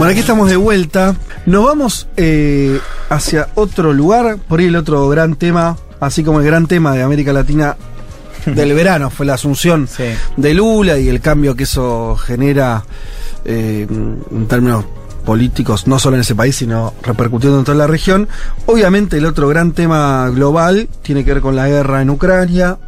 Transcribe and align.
Bueno, 0.00 0.12
aquí 0.12 0.20
estamos 0.20 0.48
de 0.48 0.56
vuelta. 0.56 1.14
Nos 1.44 1.62
vamos 1.66 2.08
eh, 2.16 2.80
hacia 3.10 3.48
otro 3.54 3.92
lugar. 3.92 4.38
Por 4.48 4.60
ahí 4.60 4.66
el 4.66 4.76
otro 4.76 5.06
gran 5.10 5.36
tema, 5.36 5.76
así 6.00 6.24
como 6.24 6.40
el 6.40 6.46
gran 6.46 6.66
tema 6.66 6.94
de 6.94 7.02
América 7.02 7.34
Latina 7.34 7.76
del 8.46 8.72
verano, 8.72 9.10
fue 9.10 9.26
la 9.26 9.34
asunción 9.34 9.86
Sí. 9.86 10.04
de 10.38 10.54
Lula 10.54 10.96
y 10.98 11.10
el 11.10 11.20
cambio 11.20 11.54
que 11.54 11.64
eso 11.64 12.16
genera 12.16 12.82
eh, 13.44 13.86
en 13.90 14.46
términos 14.48 14.86
políticos, 15.26 15.86
no 15.86 15.98
solo 15.98 16.16
en 16.16 16.22
ese 16.22 16.34
país, 16.34 16.56
sino 16.56 16.94
repercutiendo 17.02 17.58
en 17.58 17.64
toda 17.66 17.76
la 17.76 17.86
región. 17.86 18.26
Obviamente 18.64 19.18
el 19.18 19.26
otro 19.26 19.48
gran 19.48 19.72
tema 19.72 20.30
global 20.30 20.88
tiene 21.02 21.26
que 21.26 21.34
ver 21.34 21.42
con 21.42 21.54
la 21.56 21.68
guerra 21.68 22.00
en 22.00 22.08
Ucrania. 22.08 22.78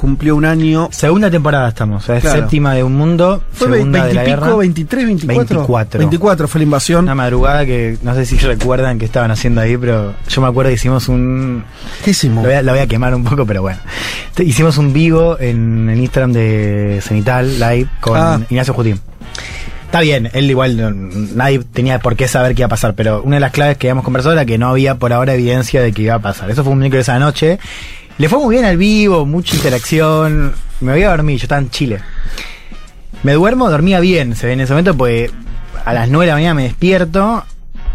Cumplió 0.00 0.34
un 0.34 0.46
año. 0.46 0.88
Segunda 0.92 1.30
temporada 1.30 1.68
estamos, 1.68 2.08
es 2.08 2.22
Claro. 2.22 2.40
séptima 2.40 2.72
de 2.74 2.82
un 2.82 2.94
mundo, 2.94 3.42
Fue 3.52 3.68
segunda 3.70 4.06
de 4.06 4.14
la 4.14 4.22
20 4.22 4.34
pico, 4.34 4.46
guerra. 4.46 4.56
23, 4.56 5.06
24. 5.06 5.56
24. 5.58 5.98
24 5.98 6.48
fue 6.48 6.58
la 6.60 6.62
invasión. 6.64 7.04
Una 7.04 7.14
madrugada 7.14 7.66
que 7.66 7.98
no 8.02 8.14
sé 8.14 8.24
si 8.24 8.38
recuerdan 8.38 8.98
que 8.98 9.04
estaban 9.04 9.30
haciendo 9.30 9.60
ahí, 9.60 9.76
pero 9.76 10.14
yo 10.26 10.40
me 10.40 10.48
acuerdo 10.48 10.70
que 10.70 10.76
hicimos 10.76 11.06
un. 11.10 11.64
¿Qué 12.02 12.12
hicimos? 12.12 12.42
Lo 12.42 12.48
voy 12.48 12.56
a, 12.56 12.62
lo 12.62 12.72
voy 12.72 12.80
a 12.80 12.86
quemar 12.86 13.14
un 13.14 13.24
poco, 13.24 13.44
pero 13.44 13.60
bueno. 13.60 13.78
Hicimos 14.38 14.78
un 14.78 14.94
vivo 14.94 15.36
en 15.38 15.90
el 15.90 16.00
Instagram 16.00 16.32
de 16.32 17.00
Cenital 17.02 17.58
Live 17.60 17.88
con 18.00 18.16
Ah. 18.16 18.40
Ignacio 18.48 18.72
Jutín. 18.72 18.98
Está 19.84 20.00
bien, 20.00 20.30
él 20.32 20.48
igual 20.48 20.76
no- 20.78 20.90
nadie 21.34 21.58
tenía 21.58 21.98
por 21.98 22.16
qué 22.16 22.26
saber 22.28 22.54
qué 22.54 22.62
iba 22.62 22.66
a 22.66 22.70
pasar, 22.70 22.94
pero 22.94 23.22
una 23.22 23.36
de 23.36 23.40
las 23.40 23.50
claves 23.52 23.76
que 23.76 23.88
habíamos 23.88 24.04
conversado 24.04 24.32
era 24.32 24.46
que 24.46 24.56
no 24.56 24.68
había 24.68 24.94
por 24.94 25.12
ahora 25.12 25.34
evidencia 25.34 25.82
de 25.82 25.92
que 25.92 26.02
iba 26.02 26.14
a 26.14 26.20
pasar. 26.20 26.48
Eso 26.50 26.62
fue 26.62 26.72
un 26.72 26.78
miércoles 26.78 27.08
a 27.08 27.14
la 27.14 27.18
noche. 27.18 27.58
Le 28.20 28.28
fue 28.28 28.38
muy 28.38 28.54
bien 28.54 28.66
al 28.66 28.76
vivo, 28.76 29.24
mucha 29.24 29.56
interacción. 29.56 30.52
Me 30.80 30.92
voy 30.92 31.02
a 31.04 31.10
dormir, 31.10 31.38
yo 31.38 31.44
estaba 31.44 31.60
en 31.60 31.70
Chile. 31.70 32.00
Me 33.22 33.32
duermo, 33.32 33.70
dormía 33.70 33.98
bien, 34.00 34.36
se 34.36 34.46
ve 34.46 34.52
en 34.52 34.60
ese 34.60 34.72
momento, 34.72 34.94
pues 34.96 35.30
a 35.84 35.92
las 35.94 36.08
9 36.10 36.26
de 36.26 36.28
la 36.32 36.34
mañana 36.36 36.54
me 36.54 36.62
despierto 36.64 37.44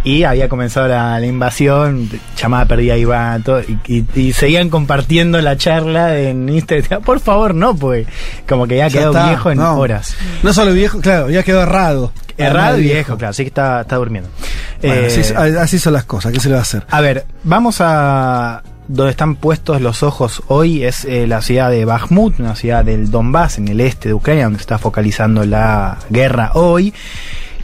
y 0.04 0.24
había 0.24 0.50
comenzado 0.50 0.88
la, 0.88 1.20
la 1.20 1.26
invasión, 1.28 2.10
llamada 2.38 2.66
perdida 2.66 2.98
Iván, 2.98 3.44
todo, 3.44 3.62
y, 3.62 3.78
y- 3.88 4.06
y 4.20 4.34
seguían 4.34 4.70
compartiendo 4.70 5.40
la 5.42 5.58
charla 5.58 6.18
en 6.18 6.50
Instagram. 6.50 7.02
Por 7.04 7.20
favor, 7.20 7.54
no, 7.56 7.76
pues 7.76 8.08
como 8.48 8.66
que 8.68 8.78
ya 8.78 8.90
quedó 8.90 9.14
viejo 9.14 9.52
en 9.52 9.60
no. 9.60 9.78
horas. 9.78 10.16
No 10.44 10.54
solo 10.54 10.74
viejo, 10.74 11.00
claro, 11.02 11.30
ya 11.30 11.44
quedó 11.44 11.62
errado. 11.62 12.12
Errado 12.38 12.78
y 12.80 12.82
viejo, 12.84 13.16
claro, 13.18 13.34
sí 13.34 13.44
que 13.44 13.48
está, 13.50 13.82
está 13.82 13.96
durmiendo. 13.96 14.30
Bueno, 14.82 14.96
Eh, 14.96 15.06
así, 15.08 15.34
así 15.58 15.80
son 15.80 15.94
las 15.94 16.04
cosas, 16.06 16.32
¿qué 16.34 16.40
se 16.40 16.50
le 16.50 16.54
va 16.56 16.60
a 16.60 16.64
hacer? 16.64 16.84
a 16.90 17.02
ver, 17.02 17.26
vamos 17.44 17.78
a 17.80 18.62
donde 18.88 19.12
están 19.12 19.36
puestos 19.36 19.82
los 19.82 20.04
ojos 20.04 20.44
hoy 20.48 20.84
es 20.84 21.06
eh, 21.06 21.28
la 21.28 21.42
ciudad 21.42 21.70
de 21.70 21.86
Bakhmut, 21.86 22.40
una 22.40 22.56
ciudad 22.56 22.86
del 22.86 23.10
Donbass 23.10 23.58
en 23.58 23.68
el 23.68 23.82
este 23.82 24.10
de 24.10 24.14
Ucrania, 24.14 24.46
donde 24.46 24.60
está 24.60 24.78
focalizando 24.78 25.46
la 25.46 25.98
guerra 26.10 26.52
hoy, 26.54 26.94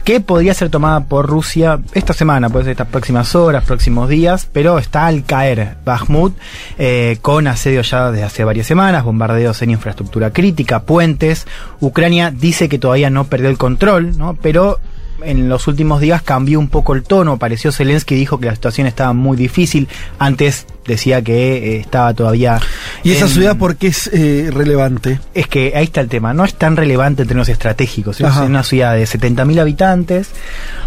que 0.04 0.20
podría 0.20 0.52
ser 0.54 0.68
tomada 0.68 1.04
por 1.04 1.26
Rusia 1.26 1.78
esta 1.94 2.12
semana, 2.12 2.50
puede 2.50 2.64
ser 2.64 2.72
estas 2.72 2.88
próximas 2.88 3.34
horas, 3.36 3.64
próximos 3.64 4.08
días, 4.08 4.48
pero 4.52 4.78
está 4.78 5.06
al 5.06 5.24
caer 5.24 5.76
Bakhmut 5.84 6.36
eh, 6.78 7.18
con 7.22 7.46
asedio 7.46 7.82
ya 7.82 8.10
desde 8.10 8.24
hace 8.24 8.44
varias 8.44 8.66
semanas, 8.66 9.04
bombardeos 9.04 9.62
en 9.62 9.70
infraestructura 9.70 10.32
crítica, 10.32 10.82
puentes. 10.82 11.46
Ucrania 11.80 12.32
dice 12.32 12.68
que 12.68 12.78
todavía 12.78 13.10
no 13.10 13.24
perdió 13.24 13.48
el 13.48 13.58
control, 13.58 14.18
¿no? 14.18 14.34
pero 14.34 14.80
en 15.24 15.48
los 15.48 15.68
últimos 15.68 16.00
días 16.00 16.22
cambió 16.22 16.58
un 16.58 16.68
poco 16.68 16.94
el 16.94 17.04
tono. 17.04 17.32
Apareció 17.32 17.70
Zelensky 17.70 18.16
dijo 18.16 18.40
que 18.40 18.46
la 18.46 18.54
situación 18.54 18.86
estaba 18.86 19.12
muy 19.12 19.36
difícil. 19.36 19.88
Antes 20.18 20.66
decía 20.86 21.22
que 21.22 21.76
eh, 21.76 21.80
estaba 21.80 22.14
todavía. 22.14 22.60
¿Y 23.04 23.12
esa 23.12 23.28
ciudad 23.28 23.56
por 23.56 23.76
qué 23.76 23.88
es 23.88 24.08
eh, 24.12 24.50
relevante? 24.52 25.20
Es 25.34 25.46
que 25.46 25.72
ahí 25.74 25.84
está 25.84 26.00
el 26.00 26.08
tema. 26.08 26.34
No 26.34 26.44
es 26.44 26.54
tan 26.54 26.76
relevante 26.76 27.22
en 27.22 27.28
términos 27.28 27.48
estratégicos. 27.48 28.20
Es 28.20 28.36
una 28.36 28.62
ciudad 28.62 28.94
de 28.94 29.04
70.000 29.04 29.60
habitantes. 29.60 30.28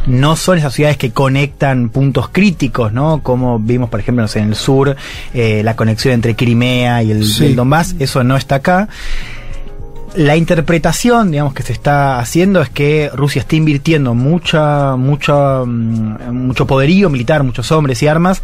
No 0.08 0.36
son 0.36 0.58
esas 0.58 0.74
ciudades 0.74 0.98
que 0.98 1.12
conectan 1.12 1.90
puntos 1.90 2.30
críticos, 2.30 2.94
¿no? 2.94 3.22
Como 3.24 3.60
vimos, 3.60 3.90
por 3.90 4.00
ejemplo, 4.00 4.22
no 4.22 4.28
sé, 4.28 4.40
en 4.40 4.50
el 4.50 4.56
sur, 4.56 4.96
eh, 5.34 5.62
la 5.64 5.76
conexión 5.76 6.14
entre 6.14 6.36
Crimea 6.36 7.04
y 7.04 7.12
el, 7.12 7.26
Sí. 7.26 7.46
el 7.46 7.56
Donbass. 7.56 7.96
Eso 8.00 8.24
no 8.24 8.36
está 8.38 8.56
acá. 8.56 8.88
La 10.16 10.38
interpretación, 10.38 11.32
digamos, 11.32 11.54
que 11.54 11.62
se 11.62 11.74
está 11.74 12.20
haciendo 12.20 12.62
es 12.62 12.70
que 12.70 13.10
Rusia 13.14 13.42
está 13.42 13.58
invirtiendo 13.58 14.14
mucha, 14.14 14.96
mucha, 14.96 15.66
mm, 15.66 16.32
mucho 16.32 16.66
poderío 16.66 17.10
militar, 17.10 17.44
muchos 17.44 17.70
hombres 17.74 18.02
y 18.02 18.08
armas, 18.08 18.42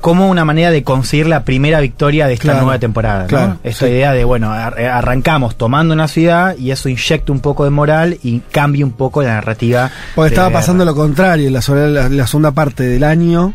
como 0.00 0.28
una 0.28 0.44
manera 0.44 0.70
de 0.70 0.82
conseguir 0.82 1.26
la 1.26 1.44
primera 1.44 1.80
victoria 1.80 2.26
de 2.26 2.34
esta 2.34 2.44
Claro, 2.44 2.62
nueva 2.62 2.78
temporada. 2.78 3.22
¿no? 3.22 3.28
claro, 3.28 3.58
Esta 3.64 3.86
sí. 3.86 3.92
idea 3.92 4.12
de, 4.12 4.24
bueno, 4.24 4.50
ar- 4.52 4.78
arrancamos 4.80 5.56
tomando 5.56 5.94
una 5.94 6.08
ciudad 6.08 6.56
y 6.56 6.70
eso 6.70 6.88
inyecta 6.88 7.32
un 7.32 7.40
poco 7.40 7.64
de 7.64 7.70
moral 7.70 8.18
y 8.22 8.40
cambia 8.50 8.84
un 8.84 8.92
poco 8.92 9.22
la 9.22 9.34
narrativa. 9.34 9.90
Porque 10.14 10.28
estaba 10.34 10.50
pasando 10.50 10.84
lo 10.84 10.94
contrario, 10.94 11.46
en 11.48 11.52
la, 11.52 11.62
sobre 11.62 11.88
la, 11.90 12.08
la 12.08 12.26
segunda 12.26 12.50
parte 12.52 12.82
del 12.84 13.04
año. 13.04 13.54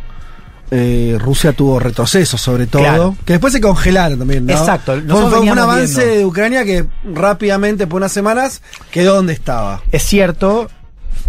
eh, 0.72 1.18
Rusia 1.20 1.54
tuvo 1.54 1.80
retrocesos 1.80 2.42
sobre 2.42 2.66
todo, 2.66 2.82
Claro. 2.82 3.16
que 3.24 3.34
después 3.34 3.54
se 3.54 3.62
congelaron 3.62 4.18
también, 4.18 4.46
¿no? 4.48 4.52
Exacto, 4.54 4.94
Fue, 5.08 5.30
fue 5.30 5.40
un 5.42 5.60
avance 5.60 5.98
viendo. 6.04 6.16
de 6.20 6.26
Ucrania 6.26 6.64
que 6.66 6.86
rápidamente, 7.04 7.86
por 7.88 7.98
unas 7.98 8.12
semanas, 8.12 8.62
quedó 8.92 9.16
donde 9.16 9.34
estaba. 9.34 9.82
Es 9.92 10.02
cierto, 10.04 10.70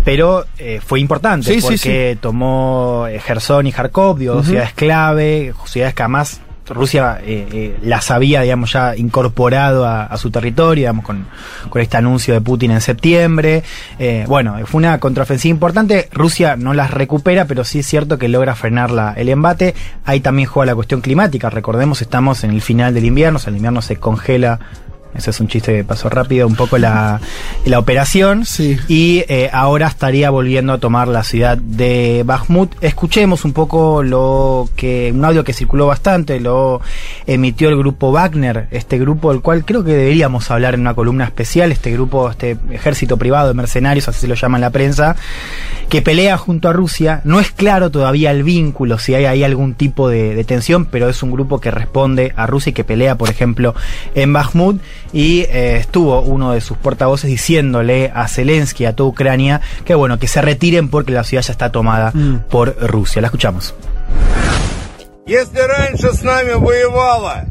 pero 0.05 0.45
eh, 0.59 0.81
fue 0.85 1.01
importante 1.01 1.47
Sí, 1.53 1.61
sí, 1.61 1.67
porque 1.67 2.19
tomó 2.21 3.07
eh, 3.09 3.19
Gerson 3.21 3.67
y 3.67 3.73
Kharkov, 3.73 4.19
dio 4.19 4.35
Ujú. 4.37 4.45
ciudades 4.51 4.73
clave, 4.75 5.53
ciudades 5.67 5.95
que 5.95 6.03
además 6.03 6.41
Rusia 6.69 7.21
eh, 7.23 7.47
eh, 7.53 7.77
las 7.83 8.11
había, 8.11 8.41
digamos, 8.41 8.73
ya 8.73 8.97
incorporado 8.97 9.87
a, 9.87 10.03
a 10.05 10.17
su 10.19 10.33
territorio, 10.33 10.83
digamos, 10.83 11.05
con, 11.05 11.25
con 11.71 11.81
este 11.81 11.97
anuncio 11.97 12.35
de 12.35 12.41
Putin 12.41 12.73
en 12.73 12.81
septiembre. 12.81 13.63
Eh, 14.01 14.25
bueno, 14.27 14.57
fue 14.67 14.79
una 14.79 14.99
contraofensiva 14.99 15.53
importante. 15.53 16.09
Rusia 16.11 16.57
no 16.57 16.75
las 16.75 16.91
recupera, 16.91 17.45
pero 17.45 17.63
sí 17.63 17.79
es 17.79 17.87
cierto 17.87 18.19
que 18.19 18.27
logra 18.29 18.57
frenar 18.57 18.91
la- 18.91 19.13
el 19.13 19.29
embate. 19.29 19.77
Ahí 20.05 20.19
también 20.19 20.49
juega 20.49 20.67
la 20.67 20.75
cuestión 20.75 21.03
climática. 21.03 21.51
Recordemos, 21.51 22.03
estamos 22.03 22.43
en 22.43 22.51
el 22.51 22.61
final 22.61 22.93
del 22.95 23.05
invierno, 23.05 23.37
o 23.37 23.41
sea, 23.41 23.51
el 23.51 23.57
invierno 23.59 23.81
se 23.81 23.95
congela. 23.99 24.59
Ese 25.15 25.31
es 25.31 25.41
un 25.41 25.49
chiste 25.49 25.73
que 25.73 25.85
pasó 25.85 26.11
rápido, 26.11 26.47
un 26.47 26.57
poco 26.57 26.77
la, 26.79 27.21
la 27.65 27.79
operación. 27.79 28.45
Sí. 28.45 28.77
Y 28.89 29.25
eh, 29.29 29.49
ahora 29.53 29.87
estaría 29.87 30.29
volviendo 30.31 30.75
a 30.75 30.79
tomar 30.79 31.09
la 31.09 31.25
ciudad 31.25 31.57
de 31.57 32.23
Bakhmut. 32.25 32.75
Escuchemos 32.83 33.45
un 33.45 33.53
poco 33.53 34.03
lo 34.03 34.69
que, 34.77 35.13
un 35.15 35.25
audio 35.25 35.43
que 35.43 35.53
circuló 35.53 35.87
bastante, 35.87 36.39
lo 36.39 36.81
emitió 37.27 37.69
el 37.69 37.79
grupo 37.79 38.13
Wagner, 38.13 38.69
este 38.71 38.99
grupo 38.99 39.33
del 39.33 39.41
cual 39.41 39.65
creo 39.65 39.85
que 39.85 39.93
deberíamos 39.93 40.51
hablar 40.51 40.75
en 40.75 40.81
una 40.81 40.95
columna 40.95 41.25
especial, 41.25 41.73
este 41.73 41.93
grupo, 41.93 42.31
este 42.31 42.59
ejército 42.71 43.17
privado 43.17 43.49
de 43.49 43.55
mercenarios, 43.55 44.09
así 44.09 44.21
se 44.21 44.29
lo 44.29 44.35
llama 44.35 44.59
en 44.59 44.63
la 44.63 44.71
prensa, 44.71 45.17
que 45.89 46.03
pelea 46.03 46.37
junto 46.37 46.69
a 46.69 46.73
Rusia. 46.73 47.23
No 47.25 47.41
es 47.41 47.51
claro 47.51 47.91
todavía 47.91 48.31
el 48.31 48.43
vínculo, 48.43 48.99
si 48.99 49.15
hay 49.15 49.25
ahí 49.25 49.45
algún 49.45 49.75
tipo 49.75 50.09
de, 50.09 50.35
de 50.35 50.45
tensión, 50.45 50.85
pero 50.85 51.09
es 51.09 51.23
un 51.23 51.31
grupo 51.31 51.61
que 51.61 51.71
responde 51.71 52.33
a 52.37 52.47
Rusia 52.47 52.71
y 52.71 52.75
que 52.75 52.85
pelea, 52.85 53.17
por 53.17 53.31
ejemplo, 53.31 53.75
en 54.15 54.33
Bakhmut 54.33 54.81
Y 55.16 55.42
eh, 55.42 55.78
estuvo 55.78 56.22
uno 56.22 56.52
de 56.54 56.62
sus 56.62 56.78
portavoces 56.78 57.30
diciéndole 57.30 58.12
a 58.14 58.28
Zelensky, 58.28 58.86
a 58.86 58.96
toda 58.96 59.10
Ucrania, 59.10 59.62
que 59.86 59.94
bueno, 59.96 60.18
que 60.20 60.28
se 60.28 60.42
retiren 60.42 60.90
porque 60.90 61.12
la 61.12 61.24
ciudad 61.24 61.44
ya 61.44 61.52
está 61.52 61.72
tomada 61.72 62.12
Mm. 62.14 62.48
por 62.50 62.76
Rusia. 62.80 63.22
La 63.22 63.28
escuchamos. 63.28 63.74
Если 65.28 65.60
раньше 65.60 66.14
с 66.14 66.24
нами 66.24 66.54
воевала 66.56 67.46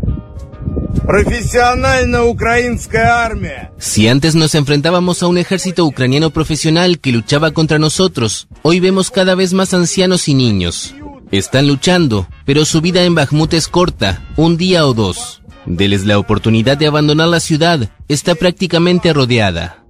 профессиональная 1.07 2.23
украинская 2.23 3.25
армия, 3.25 3.71
Si 3.79 4.07
antes 4.09 4.35
nos 4.35 4.55
enfrentábamos 4.55 5.23
a 5.23 5.27
un 5.29 5.39
ejército 5.39 5.85
ucraniano 5.85 6.31
profesional 6.31 6.99
que 6.99 7.13
luchaba 7.13 7.53
contra 7.53 7.79
nosotros, 7.79 8.49
hoy 8.63 8.81
vemos 8.81 9.11
cada 9.11 9.35
vez 9.35 9.53
más 9.53 9.73
ancianos 9.75 10.29
y 10.29 10.35
niños. 10.35 10.95
Están 11.31 11.69
luchando, 11.69 12.27
pero 12.45 12.65
su 12.65 12.81
vida 12.81 13.05
en 13.05 13.15
Bakhmut 13.15 13.55
es 13.55 13.69
corta, 13.69 14.23
un 14.37 14.57
día 14.57 14.85
o 14.87 14.95
dos. 14.95 15.43
Deles 15.66 16.06
la 16.06 16.18
oportunidad 16.18 16.78
de 16.78 16.88
abandonar 16.88 17.28
la 17.28 17.40
ciudad, 17.40 17.90
está 18.08 18.36
prácticamente 18.36 19.14
rodeada. 19.14 19.84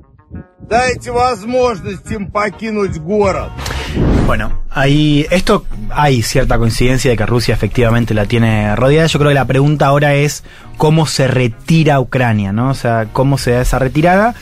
Bueno, 4.25 4.63
ahí 4.71 5.27
esto 5.29 5.65
hay 5.91 6.21
cierta 6.23 6.57
coincidencia 6.57 7.11
de 7.11 7.17
que 7.17 7.25
Rusia 7.25 7.53
efectivamente 7.53 8.13
la 8.13 8.25
tiene 8.25 8.75
rodeada. 8.75 9.07
Yo 9.07 9.19
creo 9.19 9.29
que 9.29 9.35
la 9.35 9.45
pregunta 9.45 9.87
ahora 9.87 10.15
es 10.15 10.43
cómo 10.77 11.05
se 11.05 11.27
retira 11.27 11.99
Ucrania, 11.99 12.51
¿no? 12.51 12.69
O 12.69 12.73
sea, 12.73 13.07
cómo 13.13 13.37
se 13.37 13.51
da 13.51 13.61
esa 13.61 13.77
retirada 13.77 14.33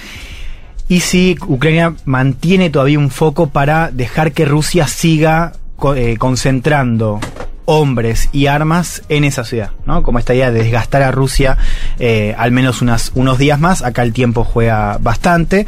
y 0.87 0.99
si 0.99 1.37
Ucrania 1.47 1.95
mantiene 2.05 2.69
todavía 2.69 2.99
un 2.99 3.09
foco 3.09 3.49
para 3.49 3.89
dejar 3.91 4.31
que 4.31 4.45
Rusia 4.45 4.87
siga 4.87 5.53
eh, 5.95 6.17
concentrando 6.17 7.19
hombres 7.65 8.29
y 8.31 8.47
armas 8.47 9.03
en 9.09 9.23
esa 9.23 9.43
ciudad, 9.43 9.71
¿no? 9.85 10.03
Como 10.03 10.19
esta 10.19 10.33
idea 10.33 10.51
de 10.51 10.63
desgastar 10.63 11.01
a 11.03 11.11
Rusia 11.11 11.57
eh, 11.99 12.35
al 12.37 12.51
menos 12.51 12.81
unas, 12.81 13.11
unos 13.15 13.37
días 13.37 13.59
más, 13.59 13.81
acá 13.83 14.03
el 14.03 14.13
tiempo 14.13 14.43
juega 14.43 14.97
bastante. 14.99 15.65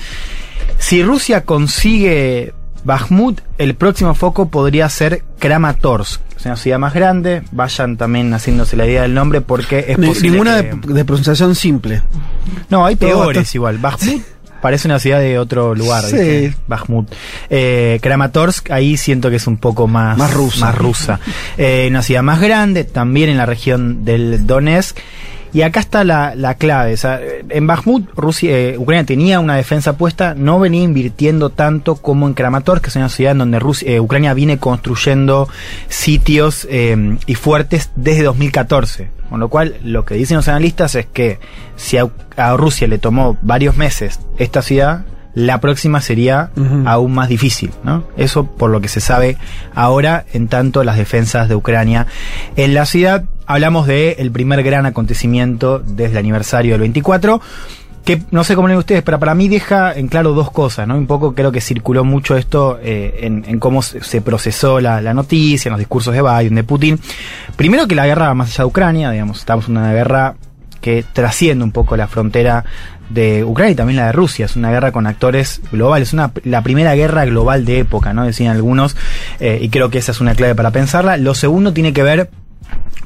Si 0.77 1.03
Rusia 1.03 1.43
consigue 1.45 2.53
Bakhmut, 2.83 3.41
el 3.57 3.75
próximo 3.75 4.13
foco 4.13 4.49
podría 4.49 4.87
ser 4.89 5.23
Kramatorsk, 5.39 6.21
es 6.37 6.45
una 6.45 6.55
ciudad 6.57 6.77
más 6.79 6.93
grande, 6.93 7.43
vayan 7.51 7.97
también 7.97 8.31
haciéndose 8.33 8.75
la 8.75 8.85
idea 8.85 9.01
del 9.03 9.13
nombre 9.13 9.41
porque 9.41 9.85
es 9.87 9.97
Ni- 9.97 10.07
posible 10.07 10.31
ninguna 10.31 10.61
que- 10.61 10.75
de, 10.87 10.93
de 10.93 11.05
pronunciación 11.05 11.55
simple. 11.55 12.01
no, 12.69 12.85
hay 12.85 12.95
peores 12.95 13.25
bastante- 13.37 13.49
igual. 13.57 13.77
Bakhmut 13.79 14.21
Parece 14.65 14.87
una 14.87 14.97
ciudad 14.97 15.19
de 15.19 15.37
otro 15.37 15.75
lugar, 15.75 16.03
Sí. 16.05 16.15
¿viste? 16.17 16.55
Bakhmut. 16.65 17.07
Eh, 17.51 17.99
Kramatorsk, 18.01 18.71
ahí 18.71 18.97
siento 18.97 19.29
que 19.29 19.35
es 19.35 19.45
un 19.45 19.57
poco 19.57 19.85
más, 19.85 20.17
Más 20.17 20.33
rusa. 20.33 20.65
Más 20.65 20.75
rusa. 20.75 21.19
Eh, 21.55 21.85
una 21.87 22.01
ciudad 22.01 22.23
más 22.23 22.41
grande, 22.41 22.83
también 22.83 23.29
en 23.29 23.37
la 23.37 23.45
región 23.45 24.03
del 24.05 24.47
Donetsk. 24.47 24.97
Y 25.55 25.61
acá 25.61 25.79
está 25.79 26.03
la, 26.03 26.35
la 26.35 26.55
clave. 26.55 26.95
en 27.47 27.65
Bakhmut, 27.65 28.09
Rusia, 28.13 28.57
eh, 28.57 28.77
Ucrania 28.77 29.05
tenía 29.05 29.39
una 29.39 29.55
defensa 29.55 29.95
puesta, 29.95 30.35
no 30.35 30.59
venía 30.59 30.83
invirtiendo 30.83 31.49
tanto 31.49 31.95
como 31.95 32.27
en 32.27 32.33
Kramatorsk, 32.33 32.83
que 32.83 32.89
es 32.89 32.95
una 32.97 33.07
ciudad 33.07 33.31
en 33.31 33.37
donde 33.37 33.59
Rusia, 33.59 33.89
eh, 33.89 34.01
Ucrania 34.01 34.33
viene 34.33 34.57
construyendo 34.57 35.47
sitios 35.87 36.67
eh, 36.69 37.17
y 37.25 37.35
fuertes 37.35 37.89
desde 37.95 38.23
2014. 38.23 39.09
Con 39.29 39.39
lo 39.39 39.47
cual, 39.47 39.77
lo 39.81 40.03
que 40.03 40.15
dicen 40.15 40.35
los 40.35 40.49
analistas 40.49 40.93
es 40.95 41.05
que 41.05 41.39
si 41.77 41.95
a 41.97 42.57
Rusia 42.57 42.89
le 42.89 42.97
tomó 42.97 43.37
varios 43.41 43.77
meses 43.77 44.19
esta 44.37 44.61
ciudad, 44.61 45.05
la 45.35 45.59
próxima 45.59 46.01
sería 46.01 46.49
aún 46.85 47.13
más 47.13 47.29
difícil, 47.29 47.71
¿no? 47.83 48.05
Eso 48.17 48.45
por 48.45 48.69
lo 48.71 48.81
que 48.81 48.87
se 48.87 49.01
sabe 49.01 49.37
ahora 49.75 50.25
en 50.33 50.47
tanto 50.47 50.83
las 50.83 50.97
defensas 50.97 51.49
de 51.49 51.55
Ucrania 51.55 52.07
en 52.55 52.73
la 52.73 52.85
ciudad. 52.85 53.25
Hablamos 53.45 53.85
de 53.85 54.13
el 54.19 54.31
primer 54.31 54.63
gran 54.63 54.85
acontecimiento 54.85 55.79
desde 55.79 56.13
el 56.13 56.17
aniversario 56.17 56.73
del 56.73 56.81
24 56.81 57.41
que 58.05 58.21
no 58.29 58.43
sé 58.43 58.55
cómo 58.55 58.67
leen 58.67 58.77
ustedes, 58.77 59.01
pero 59.01 59.19
para 59.19 59.33
mí 59.33 59.49
deja 59.49 59.91
en 59.91 60.07
claro 60.07 60.33
dos 60.33 60.51
cosas, 60.51 60.87
¿no? 60.87 60.95
Un 60.95 61.07
poco 61.07 61.33
creo 61.33 61.51
que 61.51 61.59
circuló 61.59 62.05
mucho 62.05 62.37
esto 62.37 62.79
eh, 62.81 63.21
en, 63.21 63.43
en 63.47 63.59
cómo 63.59 63.81
se, 63.81 64.03
se 64.03 64.21
procesó 64.21 64.79
la, 64.79 65.01
la 65.01 65.13
noticia, 65.15 65.69
en 65.69 65.71
los 65.71 65.79
discursos 65.79 66.13
de 66.13 66.21
Biden, 66.21 66.53
de 66.53 66.63
Putin. 66.63 66.99
Primero 67.55 67.87
que 67.87 67.95
la 67.95 68.05
guerra 68.05 68.27
va 68.27 68.35
más 68.35 68.49
allá 68.51 68.63
de 68.63 68.67
Ucrania, 68.67 69.09
digamos, 69.09 69.39
estamos 69.39 69.67
en 69.67 69.77
una 69.77 69.91
guerra 69.91 70.35
que 70.85 71.03
trasciende 71.13 71.63
un 71.63 71.71
poco 71.71 71.97
la 71.97 72.07
frontera 72.07 72.63
de 73.09 73.43
Ucrania 73.43 73.73
y 73.73 73.75
también 73.75 73.97
la 73.97 74.07
de 74.07 74.11
Rusia. 74.11 74.45
Es 74.45 74.55
una 74.55 74.71
guerra 74.71 74.91
con 74.91 75.07
actores 75.07 75.61
globales, 75.71 76.13
una, 76.13 76.31
la 76.43 76.61
primera 76.61 76.95
guerra 76.95 77.25
global 77.25 77.65
de 77.65 77.79
época, 77.79 78.13
¿no? 78.13 78.25
Decían 78.25 78.55
algunos, 78.55 78.95
eh, 79.39 79.59
y 79.61 79.69
creo 79.69 79.89
que 79.89 79.99
esa 79.99 80.11
es 80.11 80.21
una 80.21 80.35
clave 80.35 80.55
para 80.55 80.71
pensarla. 80.71 81.17
Lo 81.17 81.35
segundo 81.35 81.73
tiene 81.73 81.93
que 81.93 82.03
ver 82.03 82.29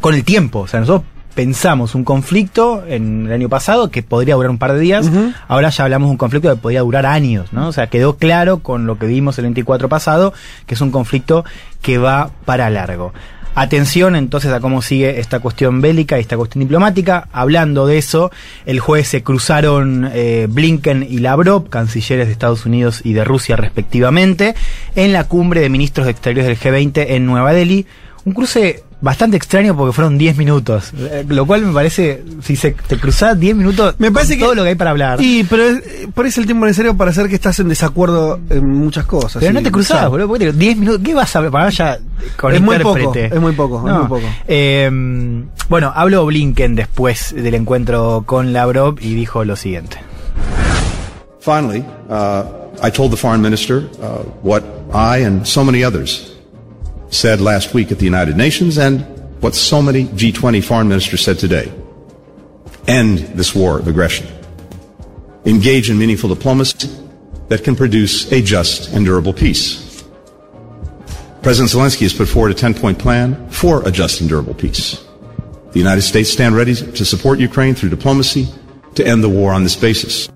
con 0.02 0.16
el 0.16 0.24
tiempo. 0.24 0.60
O 0.60 0.68
sea, 0.68 0.80
nosotros 0.80 1.06
pensamos 1.36 1.96
un 1.96 2.04
conflicto 2.04 2.84
en 2.86 3.28
el 3.28 3.32
año 3.32 3.50
pasado 3.50 3.92
que 3.92 4.04
podría 4.04 4.36
durar 4.36 4.50
un 4.50 4.58
par 4.58 4.74
de 4.74 4.80
días. 4.80 5.10
Ahora 5.48 5.70
ya 5.70 5.84
hablamos 5.84 6.08
de 6.08 6.12
un 6.12 6.18
conflicto 6.18 6.50
que 6.50 6.56
podría 6.58 6.82
durar 6.82 7.06
años, 7.06 7.54
¿no? 7.54 7.68
O 7.68 7.72
sea, 7.72 7.88
quedó 7.88 8.18
claro 8.18 8.60
con 8.60 8.86
lo 8.86 8.98
que 8.98 9.06
vimos 9.06 9.38
el 9.38 9.44
24 9.44 9.88
pasado 9.90 10.34
que 10.66 10.76
es 10.76 10.82
un 10.82 10.92
conflicto 10.92 11.46
que 11.82 11.98
va 11.98 12.32
para 12.46 12.70
largo. 12.70 13.14
Atención 13.56 14.16
entonces 14.16 14.52
a 14.52 14.60
cómo 14.60 14.82
sigue 14.82 15.20
esta 15.20 15.40
cuestión 15.40 15.82
bélica 15.82 16.18
y 16.18 16.22
esta 16.22 16.38
cuestión 16.38 16.62
diplomática. 16.62 17.28
Hablando 17.32 17.88
de 17.88 17.98
eso, 17.98 18.32
el 18.66 18.80
jueves 18.80 19.08
se 19.08 19.24
cruzaron 19.24 20.10
eh, 20.14 20.48
Blinken 20.50 21.06
y 21.10 21.20
Lavrov, 21.20 21.70
cancilleres 21.70 22.28
de 22.28 22.34
Estados 22.34 22.66
Unidos 22.66 23.02
y 23.04 23.14
de 23.14 23.24
Rusia 23.24 23.56
respectivamente, 23.56 24.56
en 24.96 25.14
la 25.14 25.26
cumbre 25.26 25.62
de 25.62 25.70
ministros 25.70 26.06
de 26.06 26.12
Exteriores 26.12 26.48
del 26.48 26.74
G20 26.74 27.06
en 27.10 27.26
Nueva 27.26 27.54
Delhi. 27.54 27.86
Un 28.26 28.34
cruce 28.34 28.84
bastante 29.02 29.38
extraño 29.38 29.76
porque 29.78 29.94
fueron 29.94 30.18
10 30.18 30.36
minutos, 30.38 30.92
eh, 30.98 31.24
lo 31.28 31.46
cual 31.46 31.62
me 31.66 31.72
parece, 31.74 32.24
si 32.42 32.56
se 32.56 32.72
te 32.72 32.98
cruzás 32.98 33.40
10 33.40 33.56
minutos, 33.56 33.96
Me 33.98 34.12
parece 34.12 34.34
con 34.34 34.40
que- 34.40 34.44
todo 34.46 34.56
lo 34.56 34.64
que 34.64 34.70
hay 34.70 34.76
para 34.76 34.92
hablar. 34.92 35.22
Y, 35.22 35.44
pero 35.46 35.64
es- 35.64 35.78
eh, 35.86 36.08
por 36.14 36.26
eso 36.26 36.42
el 36.42 36.46
tiempo 36.48 36.66
necesario 36.66 36.96
para 36.98 37.12
hacer 37.12 37.30
que 37.30 37.36
estás 37.36 37.60
en 37.60 37.70
desacuerdo 37.70 38.40
en 38.50 38.66
muchas 38.68 39.06
cosas. 39.06 39.40
Pero 39.40 39.52
y- 39.52 39.56
no 39.56 39.62
te 39.64 39.72
cruzás, 39.72 40.02
ya. 40.02 40.08
boludo. 40.10 40.28
porque 40.28 40.46
te 40.46 40.52
digo, 40.52 40.58
10 40.60 40.78
minutos. 40.78 41.02
¿Qué 41.04 41.14
vas 41.14 41.36
a 41.36 41.40
ver? 41.40 41.52
Para 41.52 41.70
ya 41.70 41.98
con 42.38 42.54
Es 42.54 42.62
muy 42.62 42.78
poco, 42.80 43.14
es 43.16 43.40
muy 43.40 43.54
poco, 43.54 43.88
es 43.88 43.94
muy 43.94 44.08
poco. 44.08 44.22
Eh, 44.48 44.90
bueno, 45.70 45.92
habló 45.96 46.26
Blinken 46.26 46.76
después 46.76 47.34
del 47.34 47.54
encuentro 47.56 48.24
con 48.26 48.52
Lavrov 48.54 48.98
y 49.00 49.14
dijo 49.14 49.46
lo 49.46 49.56
siguiente. 49.56 49.98
Finally, 51.40 51.86
uh, 52.10 52.44
I 52.86 52.92
told 52.92 53.12
the 53.12 53.18
foreign 53.18 53.42
minister 53.42 53.84
uh, 54.02 54.24
what 54.44 54.62
I 54.94 55.24
and 55.24 55.46
so 55.46 55.64
many 55.64 55.84
others 55.86 56.29
said 57.10 57.42
last 57.42 57.74
week 57.74 57.92
at 57.92 58.00
the 58.00 58.06
United 58.06 58.38
Nations 58.38 58.78
and 58.78 59.02
what 59.42 59.56
so 59.56 59.82
many 59.82 60.06
G20 60.06 60.64
foreign 60.64 60.88
ministers 60.88 61.24
said 61.24 61.40
today. 61.40 61.72
End 62.88 63.20
this 63.20 63.56
war 63.56 63.80
of 63.80 63.88
aggression. 63.88 64.28
Engage 65.46 65.90
in 65.90 65.98
meaningful 65.98 66.30
diplomacy 66.30 66.90
that 67.48 67.64
can 67.64 67.76
produce 67.76 68.32
a 68.32 68.42
just 68.42 68.94
and 68.94 69.06
durable 69.06 69.34
peace. 69.34 70.04
President 71.42 71.72
Zelensky 71.72 72.02
has 72.02 72.14
put 72.14 72.28
forward 72.28 72.52
a 72.52 72.56
10 72.56 72.74
point 72.74 73.00
plan 73.00 73.50
for 73.50 73.88
a 73.88 73.92
just 73.92 74.20
and 74.20 74.30
durable 74.30 74.54
peace. 74.54 75.04
The 75.72 75.80
United 75.80 76.02
States 76.02 76.30
stand 76.30 76.56
ready 76.56 76.76
to 76.76 77.06
support 77.06 77.40
Ukraine 77.40 77.76
through 77.76 77.90
diplomacy 77.90 78.48
to 78.96 79.06
end 79.06 79.24
the 79.24 79.30
war 79.30 79.54
on 79.54 79.64
this 79.64 79.76
basis. 79.76 80.28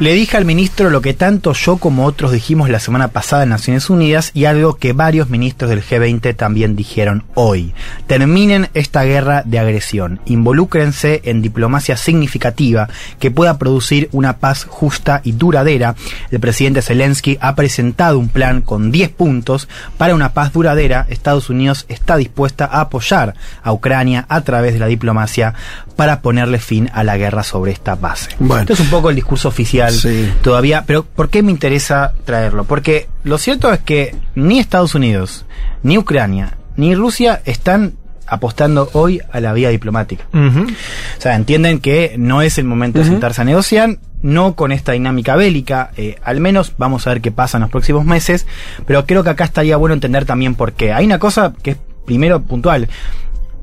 Le 0.00 0.12
dije 0.12 0.36
al 0.36 0.44
ministro 0.44 0.90
lo 0.90 1.00
que 1.00 1.12
tanto 1.12 1.54
yo 1.54 1.78
como 1.78 2.04
otros 2.04 2.30
dijimos 2.30 2.70
la 2.70 2.78
semana 2.78 3.08
pasada 3.08 3.42
en 3.42 3.48
Naciones 3.48 3.90
Unidas 3.90 4.30
y 4.32 4.44
algo 4.44 4.76
que 4.76 4.92
varios 4.92 5.28
ministros 5.28 5.70
del 5.70 5.82
G20 5.82 6.36
también 6.36 6.76
dijeron 6.76 7.24
hoy. 7.34 7.74
Terminen 8.06 8.68
esta 8.74 9.02
guerra 9.02 9.42
de 9.44 9.58
agresión, 9.58 10.20
involúcrense 10.24 11.20
en 11.24 11.42
diplomacia 11.42 11.96
significativa 11.96 12.88
que 13.18 13.32
pueda 13.32 13.58
producir 13.58 14.08
una 14.12 14.38
paz 14.38 14.66
justa 14.68 15.20
y 15.24 15.32
duradera. 15.32 15.96
El 16.30 16.38
presidente 16.38 16.80
Zelensky 16.80 17.36
ha 17.40 17.56
presentado 17.56 18.20
un 18.20 18.28
plan 18.28 18.62
con 18.62 18.92
10 18.92 19.10
puntos 19.10 19.68
para 19.96 20.14
una 20.14 20.32
paz 20.32 20.52
duradera. 20.52 21.08
Estados 21.10 21.50
Unidos 21.50 21.86
está 21.88 22.16
dispuesta 22.16 22.66
a 22.66 22.82
apoyar 22.82 23.34
a 23.64 23.72
Ucrania 23.72 24.26
a 24.28 24.42
través 24.42 24.74
de 24.74 24.78
la 24.78 24.86
diplomacia 24.86 25.54
para 25.96 26.22
ponerle 26.22 26.60
fin 26.60 26.88
a 26.94 27.02
la 27.02 27.16
guerra 27.16 27.42
sobre 27.42 27.72
esta 27.72 27.96
base. 27.96 28.30
Bueno. 28.38 28.60
Esto 28.60 28.74
es 28.74 28.80
un 28.80 28.90
poco 28.90 29.10
el 29.10 29.16
discurso 29.16 29.48
oficial 29.48 29.87
Sí. 29.94 30.32
todavía, 30.42 30.84
pero 30.86 31.04
¿por 31.04 31.28
qué 31.28 31.42
me 31.42 31.50
interesa 31.50 32.12
traerlo? 32.24 32.64
Porque 32.64 33.08
lo 33.24 33.38
cierto 33.38 33.72
es 33.72 33.80
que 33.80 34.14
ni 34.34 34.58
Estados 34.58 34.94
Unidos, 34.94 35.46
ni 35.82 35.98
Ucrania, 35.98 36.56
ni 36.76 36.94
Rusia 36.94 37.42
están 37.44 37.94
apostando 38.26 38.90
hoy 38.92 39.20
a 39.32 39.40
la 39.40 39.52
vía 39.52 39.70
diplomática. 39.70 40.26
O 40.32 41.20
sea, 41.20 41.34
entienden 41.34 41.80
que 41.80 42.14
no 42.18 42.42
es 42.42 42.58
el 42.58 42.64
momento 42.64 42.98
de 42.98 43.06
sentarse 43.06 43.40
a 43.40 43.44
negociar, 43.44 43.98
no 44.22 44.54
con 44.54 44.72
esta 44.72 44.92
dinámica 44.92 45.36
bélica, 45.36 45.90
eh, 45.96 46.16
al 46.22 46.40
menos 46.40 46.74
vamos 46.76 47.06
a 47.06 47.10
ver 47.10 47.20
qué 47.20 47.30
pasa 47.30 47.56
en 47.58 47.62
los 47.62 47.70
próximos 47.70 48.04
meses, 48.04 48.46
pero 48.86 49.06
creo 49.06 49.24
que 49.24 49.30
acá 49.30 49.44
estaría 49.44 49.76
bueno 49.76 49.94
entender 49.94 50.24
también 50.24 50.54
por 50.54 50.72
qué. 50.72 50.92
Hay 50.92 51.06
una 51.06 51.18
cosa 51.18 51.54
que 51.62 51.72
es 51.72 51.76
primero 52.04 52.42
puntual. 52.42 52.88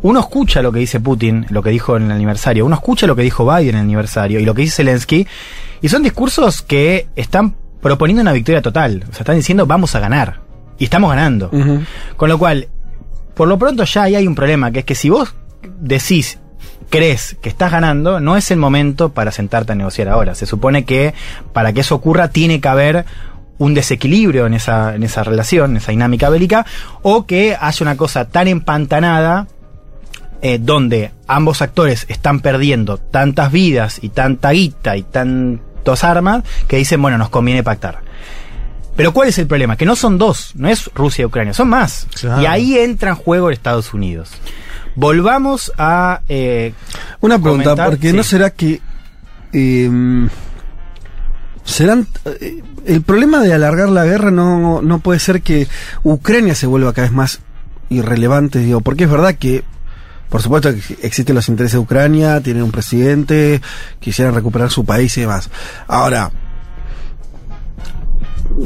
Uno 0.05 0.19
escucha 0.19 0.61
lo 0.61 0.71
que 0.71 0.77
dice 0.77 0.99
Putin, 0.99 1.47
lo 1.49 1.63
que 1.63 1.71
dijo 1.71 1.97
en 1.97 2.03
el 2.03 2.11
aniversario, 2.11 2.63
uno 2.63 2.75
escucha 2.75 3.07
lo 3.07 3.15
que 3.15 3.23
dijo 3.23 3.43
Biden 3.43 3.69
en 3.69 3.75
el 3.77 3.81
aniversario 3.81 4.39
y 4.39 4.45
lo 4.45 4.53
que 4.53 4.61
dice 4.61 4.75
Zelensky, 4.83 5.25
y 5.81 5.89
son 5.89 6.03
discursos 6.03 6.61
que 6.61 7.07
están 7.15 7.55
proponiendo 7.81 8.21
una 8.21 8.31
victoria 8.31 8.61
total. 8.61 9.03
O 9.09 9.11
sea, 9.11 9.21
están 9.21 9.35
diciendo 9.35 9.65
vamos 9.65 9.95
a 9.95 9.99
ganar. 9.99 10.41
Y 10.77 10.83
estamos 10.83 11.09
ganando. 11.09 11.49
Con 12.17 12.29
lo 12.29 12.37
cual, 12.37 12.67
por 13.33 13.47
lo 13.47 13.57
pronto 13.57 13.83
ya 13.83 14.03
ahí 14.03 14.13
hay 14.13 14.27
un 14.27 14.35
problema, 14.35 14.69
que 14.69 14.79
es 14.81 14.85
que 14.85 14.93
si 14.93 15.09
vos 15.09 15.33
decís, 15.79 16.37
crees 16.91 17.35
que 17.41 17.49
estás 17.49 17.71
ganando, 17.71 18.19
no 18.19 18.37
es 18.37 18.51
el 18.51 18.57
momento 18.57 19.09
para 19.11 19.31
sentarte 19.31 19.71
a 19.71 19.75
negociar 19.75 20.09
ahora. 20.09 20.35
Se 20.35 20.45
supone 20.45 20.85
que 20.85 21.15
para 21.51 21.73
que 21.73 21.79
eso 21.79 21.95
ocurra 21.95 22.27
tiene 22.27 22.61
que 22.61 22.67
haber 22.67 23.05
un 23.57 23.73
desequilibrio 23.73 24.45
en 24.45 24.53
esa, 24.53 24.93
en 24.93 25.01
esa 25.01 25.23
relación, 25.23 25.71
en 25.71 25.77
esa 25.77 25.91
dinámica 25.91 26.29
bélica, 26.29 26.63
o 27.01 27.25
que 27.25 27.57
haya 27.59 27.77
una 27.83 27.97
cosa 27.97 28.25
tan 28.25 28.47
empantanada 28.47 29.47
eh, 30.41 30.59
donde 30.61 31.11
ambos 31.27 31.61
actores 31.61 32.05
están 32.09 32.39
perdiendo 32.39 32.97
tantas 32.97 33.51
vidas 33.51 33.99
y 34.01 34.09
tanta 34.09 34.51
guita 34.51 34.95
y 34.97 35.03
tantas 35.03 36.03
armas 36.03 36.43
que 36.67 36.77
dicen, 36.77 37.01
bueno, 37.01 37.17
nos 37.17 37.29
conviene 37.29 37.63
pactar. 37.63 37.99
Pero 38.95 39.11
¿cuál 39.13 39.27
es 39.29 39.37
el 39.39 39.47
problema? 39.47 39.75
Que 39.75 39.85
no 39.85 39.95
son 39.95 40.17
dos, 40.17 40.51
no 40.55 40.69
es 40.69 40.89
Rusia 40.95 41.23
y 41.23 41.25
Ucrania, 41.25 41.53
son 41.53 41.67
más. 41.69 42.07
Claro. 42.19 42.41
Y 42.41 42.45
ahí 42.45 42.77
entra 42.77 43.09
en 43.09 43.15
juego 43.15 43.49
Estados 43.51 43.93
Unidos. 43.93 44.31
Volvamos 44.95 45.73
a... 45.77 46.21
eh, 46.29 46.73
Una 47.19 47.37
pregunta, 47.39 47.71
comentar- 47.71 47.89
porque 47.89 48.11
sí. 48.11 48.15
no 48.15 48.23
será 48.23 48.51
que 48.51 48.79
eh, 49.51 49.89
serán 51.65 52.07
eh, 52.25 52.61
el 52.85 53.01
problema 53.01 53.41
de 53.41 53.53
alargar 53.53 53.89
la 53.89 54.05
guerra 54.05 54.31
no, 54.31 54.81
no 54.81 54.99
puede 54.99 55.19
ser 55.19 55.41
que 55.41 55.67
Ucrania 56.03 56.55
se 56.55 56.67
vuelva 56.67 56.93
cada 56.93 57.07
vez 57.07 57.15
más 57.15 57.39
irrelevante, 57.89 58.59
digo, 58.59 58.81
porque 58.81 59.03
es 59.05 59.09
verdad 59.09 59.35
que 59.35 59.63
por 60.29 60.41
supuesto 60.41 60.73
que 60.73 60.81
existen 61.01 61.35
los 61.35 61.47
intereses 61.49 61.73
de 61.73 61.79
Ucrania, 61.79 62.41
tienen 62.41 62.63
un 62.63 62.71
presidente, 62.71 63.61
quisieran 63.99 64.33
recuperar 64.33 64.69
su 64.71 64.85
país 64.85 65.15
y 65.17 65.21
demás. 65.21 65.49
Ahora, 65.87 66.31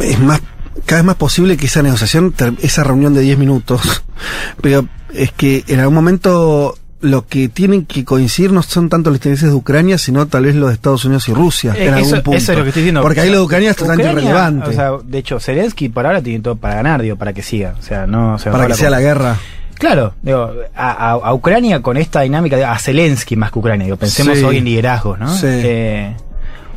es 0.01 0.19
más 0.19 0.41
cada 0.85 1.01
vez 1.01 1.05
más 1.07 1.15
posible 1.17 1.57
que 1.57 1.65
esa 1.65 1.81
negociación, 1.83 2.33
esa 2.61 2.83
reunión 2.83 3.13
de 3.13 3.21
10 3.21 3.37
minutos, 3.37 4.03
pero 4.61 4.87
es 5.13 5.31
que 5.31 5.63
en 5.67 5.79
algún 5.79 5.95
momento 5.95 6.77
lo 7.01 7.25
que 7.27 7.47
tienen 7.47 7.85
que 7.85 8.03
coincidir 8.03 8.51
no 8.51 8.61
son 8.61 8.89
tanto 8.89 9.09
los 9.09 9.17
intereses 9.17 9.49
de 9.49 9.55
Ucrania, 9.55 9.97
sino 9.97 10.27
tal 10.27 10.43
vez 10.43 10.55
los 10.55 10.69
de 10.69 10.75
Estados 10.75 11.05
Unidos 11.05 11.29
y 11.29 11.33
Rusia, 11.33 11.73
Eh, 11.75 11.87
en 11.87 11.93
algún 11.93 12.13
eso, 12.13 12.23
punto. 12.23 12.37
eso 12.37 12.51
es 12.51 12.57
lo 12.57 12.63
que 12.63 12.69
estoy 12.69 12.81
diciendo. 12.83 13.01
Porque 13.01 13.21
ahí 13.21 13.29
lo 13.29 13.37
de 13.37 13.43
Ucrania 13.43 13.71
es 13.71 13.77
totalmente 13.77 14.11
irrelevante. 14.11 14.69
O 14.69 14.73
sea, 14.73 14.91
de 15.03 15.17
hecho, 15.17 15.39
Zelensky 15.39 15.89
por 15.89 16.05
ahora 16.05 16.21
tiene 16.21 16.41
todo 16.41 16.57
para 16.57 16.75
ganar, 16.75 17.01
digo, 17.01 17.15
para 17.15 17.31
que 17.31 17.41
siga. 17.41 17.75
O 17.79 17.81
sea, 17.81 18.05
no 18.05 18.37
se 18.37 18.49
para 18.49 18.67
que 18.67 18.73
sea 18.73 18.89
la 18.89 18.99
guerra. 18.99 19.37
Claro, 19.79 20.13
digo, 20.21 20.51
a, 20.75 21.11
a- 21.13 21.33
Ucrania 21.33 21.81
con 21.81 21.97
esta 21.97 22.21
dinámica, 22.21 22.71
a 22.71 22.77
Zelensky 22.77 23.35
más 23.35 23.51
que 23.51 23.59
Ucrania, 23.59 23.85
digo, 23.85 23.97
pensemos 23.97 24.37
Sí. 24.37 24.43
hoy 24.43 24.57
en 24.57 24.65
liderazgos, 24.65 25.17
¿no? 25.17 25.33
Sí. 25.33 25.47
Eh, 25.47 26.15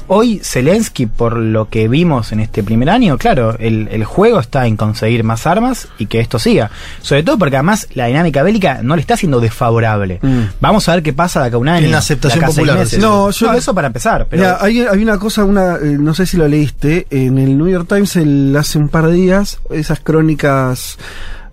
hoy 0.09 0.41
Zelensky, 0.45 1.07
por 1.07 1.37
lo 1.37 1.69
que 1.69 1.89
vimos 1.89 2.33
en 2.33 2.41
este 2.41 2.63
primer 2.63 2.91
año, 2.91 3.17
claro, 3.19 3.57
el, 3.59 3.89
el 3.91 4.05
juego 4.05 4.39
está 4.41 4.67
en 4.67 4.77
conseguir 4.77 5.25
más 5.25 5.47
armas 5.47 5.89
y 5.99 6.07
que 6.07 6.21
esto 6.21 6.39
siga. 6.39 6.71
Sobre 7.01 7.23
todo 7.23 7.39
porque 7.39 7.57
además 7.57 7.89
la 7.95 8.07
dinámica 8.07 8.43
bélica 8.43 8.81
no 8.83 8.95
le 8.95 9.01
está 9.01 9.17
siendo 9.17 9.41
desfavorable. 9.41 10.19
Mm. 10.23 10.41
Vamos 10.61 10.89
a 10.89 10.95
ver 10.95 11.03
qué 11.03 11.13
pasa 11.13 11.41
de 11.41 11.47
acá 11.49 11.57
a 11.57 11.61
un 11.61 11.69
año. 11.69 11.87
En 11.87 11.93
la 11.93 11.99
aceptación 11.99 12.45
popular, 12.45 12.79
meses. 12.79 13.01
No, 13.01 13.31
yo- 13.31 13.53
eso 13.55 13.75
para 13.75 13.87
empezar. 13.89 14.27
Pero 14.29 14.43
Mira, 14.43 14.59
hay, 14.61 14.81
hay 14.83 15.03
una 15.03 15.19
cosa, 15.19 15.45
una, 15.45 15.77
eh, 15.77 15.97
no 15.99 16.15
sé 16.15 16.27
si 16.27 16.37
lo 16.37 16.47
leíste, 16.47 17.07
en 17.11 17.39
el 17.39 17.57
New 17.59 17.69
York 17.69 17.89
Times 17.89 18.15
el- 18.17 18.55
hace 18.57 18.79
un 18.79 18.89
par 18.91 19.07
de 19.07 19.15
días, 19.15 19.59
esas 19.71 19.99
crónicas 20.01 20.99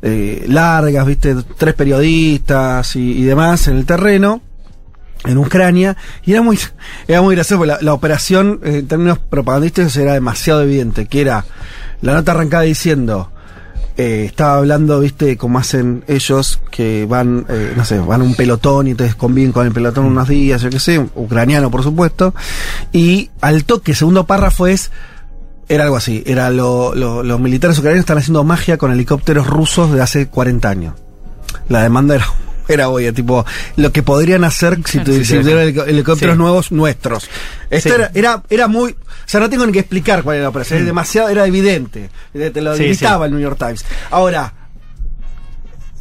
eh, 0.01 0.45
largas, 0.47 1.05
viste, 1.05 1.35
tres 1.57 1.73
periodistas 1.73 2.95
y, 2.95 3.23
demás 3.23 3.67
en 3.67 3.77
el 3.77 3.85
terreno, 3.85 4.41
en 5.25 5.37
Ucrania, 5.37 5.97
y 6.23 6.31
era 6.31 6.41
muy, 6.41 6.57
era 7.07 7.21
muy 7.21 7.35
gracioso, 7.35 7.59
porque 7.65 7.83
la, 7.83 7.93
operación 7.93 8.61
eh, 8.63 8.77
en 8.77 8.87
términos 8.87 9.19
propagandísticos 9.19 9.97
era 9.97 10.13
demasiado 10.13 10.61
evidente, 10.61 11.05
que 11.07 11.21
era 11.21 11.45
la 12.01 12.13
nota 12.13 12.31
arrancada 12.31 12.63
diciendo, 12.63 13.31
eh, 13.97 14.23
estaba 14.25 14.55
hablando, 14.59 15.01
viste, 15.01 15.35
como 15.35 15.59
hacen 15.59 16.05
ellos, 16.07 16.61
que 16.71 17.05
van, 17.05 17.45
no 17.75 17.83
sé, 17.83 17.99
van 17.99 18.21
un 18.21 18.35
pelotón 18.35 18.87
y 18.87 18.91
entonces 18.91 19.15
conviven 19.15 19.51
con 19.51 19.67
el 19.67 19.73
pelotón 19.73 20.05
unos 20.05 20.29
días, 20.29 20.61
yo 20.61 20.69
qué 20.69 20.79
sé, 20.79 21.05
ucraniano 21.15 21.69
por 21.69 21.83
supuesto, 21.83 22.33
y 22.93 23.29
al 23.41 23.65
toque, 23.65 23.93
segundo 23.93 24.25
párrafo 24.25 24.67
es, 24.67 24.91
era 25.69 25.83
algo 25.85 25.95
así, 25.95 26.23
era 26.25 26.49
lo- 26.49 26.93
lo- 26.95 27.23
los 27.23 27.39
militares 27.39 27.77
ucranianos 27.77 28.01
están 28.03 28.17
haciendo 28.17 28.43
magia 28.43 28.77
con 28.77 28.91
helicópteros 28.91 29.47
rusos 29.47 29.91
de 29.93 30.01
hace 30.01 30.27
40 30.27 30.69
años. 30.69 30.95
La 31.69 31.81
demanda 31.83 32.15
era 32.15 32.25
era 32.67 32.89
obvia, 32.89 33.11
tipo, 33.13 33.45
lo 33.77 33.91
que 33.91 34.03
podrían 34.03 34.43
hacer 34.43 34.79
si, 34.85 34.99
tu- 34.99 35.23
si 35.23 35.39
tuvieran 35.39 35.87
helicópteros 35.89 36.35
Sí. 36.35 36.39
nuevos 36.39 36.71
nuestros. 36.71 37.27
Esto 37.71 37.89
Sí. 37.89 37.95
era, 37.95 38.11
era, 38.13 38.43
era 38.49 38.67
muy, 38.67 38.91
o 38.91 38.95
sea, 39.25 39.39
no 39.39 39.49
tengo 39.49 39.65
ni 39.65 39.71
que 39.71 39.79
explicar 39.79 40.21
cuál 40.23 40.35
era 40.35 40.43
la 40.43 40.49
operación, 40.49 40.79
es 40.79 40.85
demasiado, 40.85 41.29
era 41.29 41.47
evidente, 41.47 42.09
te 42.33 42.61
lo 42.61 42.75
Sí, 42.75 42.83
gritaba 42.83 43.25
sí. 43.25 43.29
el 43.29 43.31
New 43.31 43.41
York 43.41 43.57
Times. 43.57 43.85
Ahora, 44.11 44.53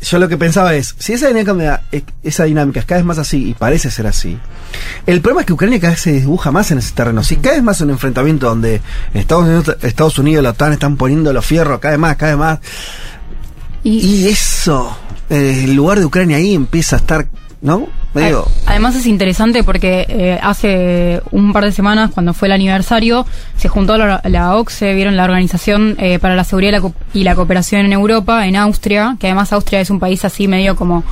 yo 0.00 0.18
lo 0.18 0.28
que 0.28 0.36
pensaba 0.36 0.74
es, 0.74 0.94
si 0.98 1.12
esa 1.12 1.28
dinámica, 1.28 1.82
esa 2.22 2.44
dinámica 2.44 2.80
es 2.80 2.86
cada 2.86 3.00
vez 3.00 3.06
más 3.06 3.18
así, 3.18 3.50
y 3.50 3.54
parece 3.54 3.90
ser 3.90 4.06
así, 4.06 4.38
el 5.06 5.20
problema 5.20 5.40
es 5.40 5.46
que 5.46 5.52
Ucrania 5.52 5.80
cada 5.80 5.92
vez 5.92 6.00
se 6.00 6.12
dibuja 6.12 6.50
más 6.50 6.70
en 6.70 6.78
ese 6.78 6.92
terreno. 6.92 7.22
Si 7.24 7.36
cada 7.36 7.56
vez 7.56 7.64
más 7.64 7.80
un 7.80 7.90
enfrentamiento 7.90 8.46
donde 8.46 8.80
Estados 9.14 9.44
Unidos, 9.44 9.76
Estados 9.82 10.18
Unidos 10.18 10.42
la 10.42 10.50
OTAN 10.50 10.72
están 10.72 10.96
poniendo 10.96 11.32
los 11.32 11.44
fierros 11.44 11.80
cada 11.80 11.92
vez 11.92 12.00
más, 12.00 12.16
cada 12.16 12.32
vez 12.32 12.38
más, 12.38 12.58
Y, 13.84 13.98
y 13.98 14.28
eso, 14.28 14.96
el 15.30 15.74
lugar 15.74 15.98
de 15.98 16.04
Ucrania 16.04 16.36
ahí 16.36 16.54
empieza 16.54 16.96
a 16.96 16.98
estar, 16.98 17.28
¿no? 17.62 17.88
Además 18.66 18.96
es 18.96 19.06
interesante 19.06 19.62
porque 19.64 20.06
eh, 20.08 20.38
hace 20.42 21.22
un 21.30 21.52
par 21.52 21.64
de 21.64 21.72
semanas, 21.72 22.10
cuando 22.12 22.34
fue 22.34 22.48
el 22.48 22.52
aniversario, 22.52 23.26
se 23.56 23.68
juntó 23.68 23.96
la, 23.96 24.20
la 24.24 24.56
OCSE, 24.56 24.94
vieron 24.94 25.16
la 25.16 25.24
Organización 25.24 25.96
eh, 25.98 26.18
para 26.18 26.34
la 26.36 26.44
Seguridad 26.44 26.70
y 26.70 26.72
la, 26.72 26.80
Co- 26.80 26.94
y 27.14 27.24
la 27.24 27.34
Cooperación 27.34 27.86
en 27.86 27.92
Europa, 27.92 28.46
en 28.46 28.56
Austria, 28.56 29.16
que 29.18 29.26
además 29.28 29.52
Austria 29.52 29.80
es 29.80 29.90
un 29.90 29.98
país 30.00 30.24
así 30.24 30.48
medio 30.48 30.76
como 30.76 31.04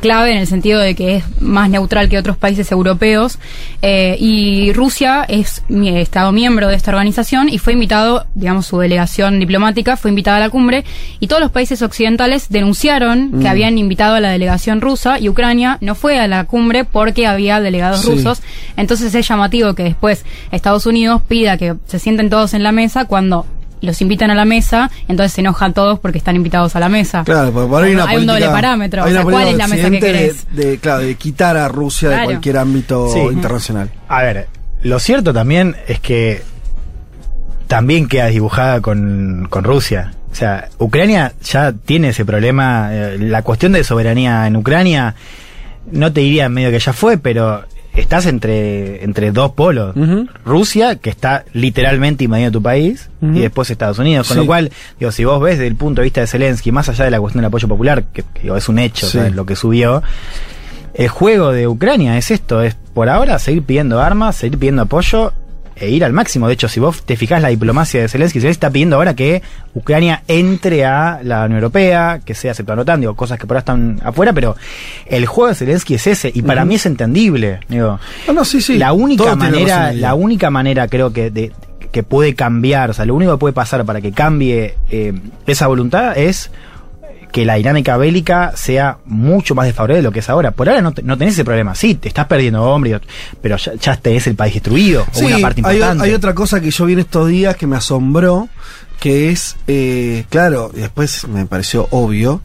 clave 0.00 0.32
en 0.32 0.38
el 0.38 0.46
sentido 0.46 0.80
de 0.80 0.94
que 0.94 1.16
es 1.16 1.24
más 1.40 1.70
neutral 1.70 2.08
que 2.08 2.18
otros 2.18 2.36
países 2.36 2.72
europeos, 2.72 3.38
eh, 3.82 4.16
y 4.18 4.72
Rusia 4.72 5.24
es 5.28 5.62
mi 5.68 5.88
Estado 6.00 6.32
miembro 6.32 6.68
de 6.68 6.74
esta 6.76 6.90
organización 6.90 7.48
y 7.48 7.58
fue 7.58 7.72
invitado, 7.74 8.26
digamos, 8.34 8.66
su 8.66 8.78
delegación 8.78 9.38
diplomática 9.38 9.96
fue 9.96 10.10
invitada 10.10 10.38
a 10.38 10.40
la 10.40 10.50
cumbre 10.50 10.84
y 11.20 11.26
todos 11.28 11.40
los 11.42 11.50
países 11.50 11.82
occidentales 11.82 12.48
denunciaron 12.48 13.40
que 13.40 13.48
habían 13.48 13.78
invitado 13.78 14.14
a 14.16 14.20
la 14.20 14.30
delegación 14.30 14.80
rusa 14.80 15.18
y 15.18 15.28
Ucrania 15.28 15.78
no 15.80 15.94
fue 15.94 16.18
a 16.18 16.26
la 16.26 16.44
cumbre 16.52 16.84
porque 16.84 17.26
había 17.26 17.58
delegados 17.60 18.02
Sí. 18.02 18.10
rusos. 18.12 18.42
Entonces 18.76 19.12
es 19.14 19.26
llamativo 19.26 19.74
que 19.74 19.82
después 19.84 20.24
Estados 20.52 20.86
Unidos 20.86 21.22
pida 21.26 21.56
que 21.56 21.74
se 21.86 21.98
sienten 21.98 22.28
todos 22.30 22.52
en 22.54 22.62
la 22.62 22.70
mesa 22.70 23.06
cuando 23.06 23.44
los 23.80 24.00
invitan 24.00 24.30
a 24.30 24.36
la 24.36 24.44
mesa, 24.44 24.92
entonces 25.08 25.32
se 25.32 25.40
enojan 25.40 25.72
todos 25.74 25.98
porque 25.98 26.18
están 26.18 26.36
invitados 26.36 26.76
a 26.76 26.80
la 26.80 26.88
mesa. 26.88 27.24
Claro, 27.24 27.50
porque 27.52 27.74
ahí 27.74 27.84
hay, 27.88 27.94
una 27.96 28.04
hay 28.04 28.16
un 28.18 28.26
doble 28.26 28.46
parámetro. 28.46 29.04
O 29.04 29.08
sea, 29.08 29.22
¿cuál 29.24 29.48
es 29.48 29.56
la 29.56 29.66
mesa 29.66 29.90
que 29.90 29.98
querés? 29.98 30.46
De, 30.52 30.64
de, 30.66 30.78
claro, 30.78 31.00
de 31.02 31.14
quitar 31.16 31.56
a 31.56 31.66
Rusia 31.66 32.10
de 32.10 32.24
cualquier 32.24 32.58
ámbito 32.58 33.08
Sí. 33.12 33.18
internacional. 33.18 33.90
A 34.06 34.22
ver, 34.22 34.46
lo 34.82 35.00
cierto 35.00 35.32
también 35.32 35.74
es 35.88 35.98
que 35.98 36.42
también 37.66 38.06
queda 38.06 38.26
dibujada 38.26 38.80
con, 38.80 39.46
con 39.50 39.64
Rusia. 39.64 40.12
O 40.30 40.34
sea, 40.34 40.68
Ucrania 40.78 41.32
ya 41.42 41.72
tiene 41.72 42.10
ese 42.10 42.24
problema. 42.24 42.88
eh, 42.92 43.18
la 43.18 43.42
cuestión 43.42 43.72
de 43.72 43.82
soberanía 43.84 44.46
en 44.46 44.56
Ucrania, 44.56 45.14
no 45.90 46.12
te 46.12 46.20
diría 46.20 46.48
medio 46.48 46.70
que 46.70 46.78
ya 46.78 46.92
fue, 46.92 47.18
pero 47.18 47.64
estás 47.94 48.24
entre, 48.26 49.04
entre 49.04 49.32
dos 49.32 49.52
polos. 49.52 49.94
Rusia, 50.44 50.96
que 50.96 51.10
está 51.10 51.44
literalmente 51.52 52.24
invadiendo 52.24 52.58
tu 52.58 52.62
país, 52.62 53.10
y 53.20 53.40
después 53.40 53.70
Estados 53.70 53.98
Unidos. 53.98 54.28
Con 54.28 54.36
Sí. 54.36 54.40
lo 54.40 54.46
cual, 54.46 54.70
digo, 54.98 55.12
si 55.12 55.24
vos 55.24 55.40
ves 55.40 55.58
desde 55.58 55.68
el 55.68 55.76
punto 55.76 56.00
de 56.00 56.04
vista 56.04 56.20
de 56.22 56.26
Zelensky, 56.26 56.72
más 56.72 56.88
allá 56.88 57.04
de 57.04 57.10
la 57.10 57.20
cuestión 57.20 57.42
del 57.42 57.48
apoyo 57.48 57.68
popular, 57.68 58.04
que, 58.12 58.22
que, 58.22 58.42
digo, 58.42 58.56
es 58.56 58.68
un 58.68 58.78
hecho, 58.78 59.06
Sí. 59.06 59.18
¿sabes? 59.18 59.34
lo 59.34 59.44
que 59.46 59.56
subió, 59.56 60.02
el 60.94 61.08
juego 61.08 61.52
de 61.52 61.68
Ucrania 61.68 62.16
es 62.18 62.30
esto, 62.30 62.62
es 62.62 62.74
por 62.94 63.08
ahora 63.08 63.38
seguir 63.38 63.62
pidiendo 63.62 64.00
armas, 64.00 64.36
seguir 64.36 64.58
pidiendo 64.58 64.82
apoyo 64.82 65.32
e 65.82 65.90
ir 65.90 66.04
al 66.04 66.12
máximo. 66.12 66.46
De 66.46 66.54
hecho, 66.54 66.68
si 66.68 66.80
vos 66.80 67.02
te 67.02 67.16
fijás 67.16 67.42
la 67.42 67.48
diplomacia 67.48 68.00
de 68.00 68.08
Zelensky, 68.08 68.40
Zelensky 68.40 68.58
está 68.58 68.70
pidiendo 68.70 68.96
ahora 68.96 69.14
que 69.14 69.42
Ucrania 69.74 70.22
entre 70.28 70.84
a 70.84 71.20
la 71.22 71.44
Unión 71.44 71.58
Europea, 71.58 72.20
que 72.24 72.34
sea 72.34 72.52
aceptado 72.52 72.76
la 72.76 72.82
OTAN, 72.82 73.00
digo, 73.00 73.16
cosas 73.16 73.38
que 73.38 73.46
por 73.46 73.56
ahora 73.56 73.60
están 73.60 74.00
afuera, 74.04 74.32
pero 74.32 74.56
el 75.06 75.26
juego 75.26 75.48
de 75.48 75.54
Zelensky 75.56 75.94
es 75.94 76.06
ese, 76.06 76.30
y 76.32 76.42
para 76.42 76.64
mí 76.64 76.76
es 76.76 76.86
entendible. 76.86 77.60
Digo, 77.68 77.98
No, 78.28 78.32
no, 78.32 78.44
sí, 78.44 78.60
sí. 78.60 78.78
la 78.78 78.92
única 78.92 79.24
Todo 79.24 79.36
manera, 79.36 79.92
la 79.92 80.14
única 80.14 80.50
manera 80.50 80.86
creo 80.86 81.12
que 81.12 81.30
de, 81.30 81.52
que 81.90 82.02
puede 82.02 82.34
cambiar, 82.34 82.90
o 82.90 82.94
sea, 82.94 83.04
lo 83.04 83.14
único 83.14 83.32
que 83.32 83.38
puede 83.38 83.52
pasar 83.52 83.84
para 83.84 84.00
que 84.00 84.12
cambie 84.12 84.74
eh, 84.90 85.12
esa 85.46 85.66
voluntad 85.66 86.16
es 86.16 86.50
que 87.32 87.44
la 87.46 87.54
dinámica 87.54 87.96
bélica 87.96 88.52
sea 88.54 88.98
mucho 89.06 89.54
más 89.54 89.66
desfavorable 89.66 89.96
de 89.96 90.02
lo 90.02 90.12
que 90.12 90.18
es 90.20 90.28
ahora. 90.28 90.50
Por 90.52 90.68
ahora 90.68 90.82
no, 90.82 90.92
te- 90.92 91.02
no 91.02 91.16
tenés 91.18 91.34
ese 91.34 91.44
problema. 91.44 91.74
Sí, 91.74 91.94
te 91.94 92.08
estás 92.08 92.26
perdiendo 92.26 92.62
hombres, 92.62 93.00
pero 93.40 93.56
ya, 93.56 93.72
ya 93.74 93.96
tenés 93.96 94.26
el 94.26 94.36
país 94.36 94.54
destruido, 94.54 95.02
o 95.12 95.18
Sí, 95.18 95.24
una 95.24 95.38
parte 95.38 95.62
hay, 95.64 95.76
importante. 95.76 96.04
hay 96.04 96.12
otra 96.12 96.34
cosa 96.34 96.60
que 96.60 96.70
yo 96.70 96.84
vi 96.84 96.92
en 96.92 96.98
estos 97.00 97.28
días 97.28 97.56
que 97.56 97.66
me 97.66 97.76
asombró, 97.76 98.48
que 99.00 99.30
es, 99.30 99.56
eh, 99.66 100.24
claro, 100.28 100.70
y 100.76 100.80
después 100.80 101.26
me 101.26 101.46
pareció 101.46 101.88
obvio, 101.90 102.40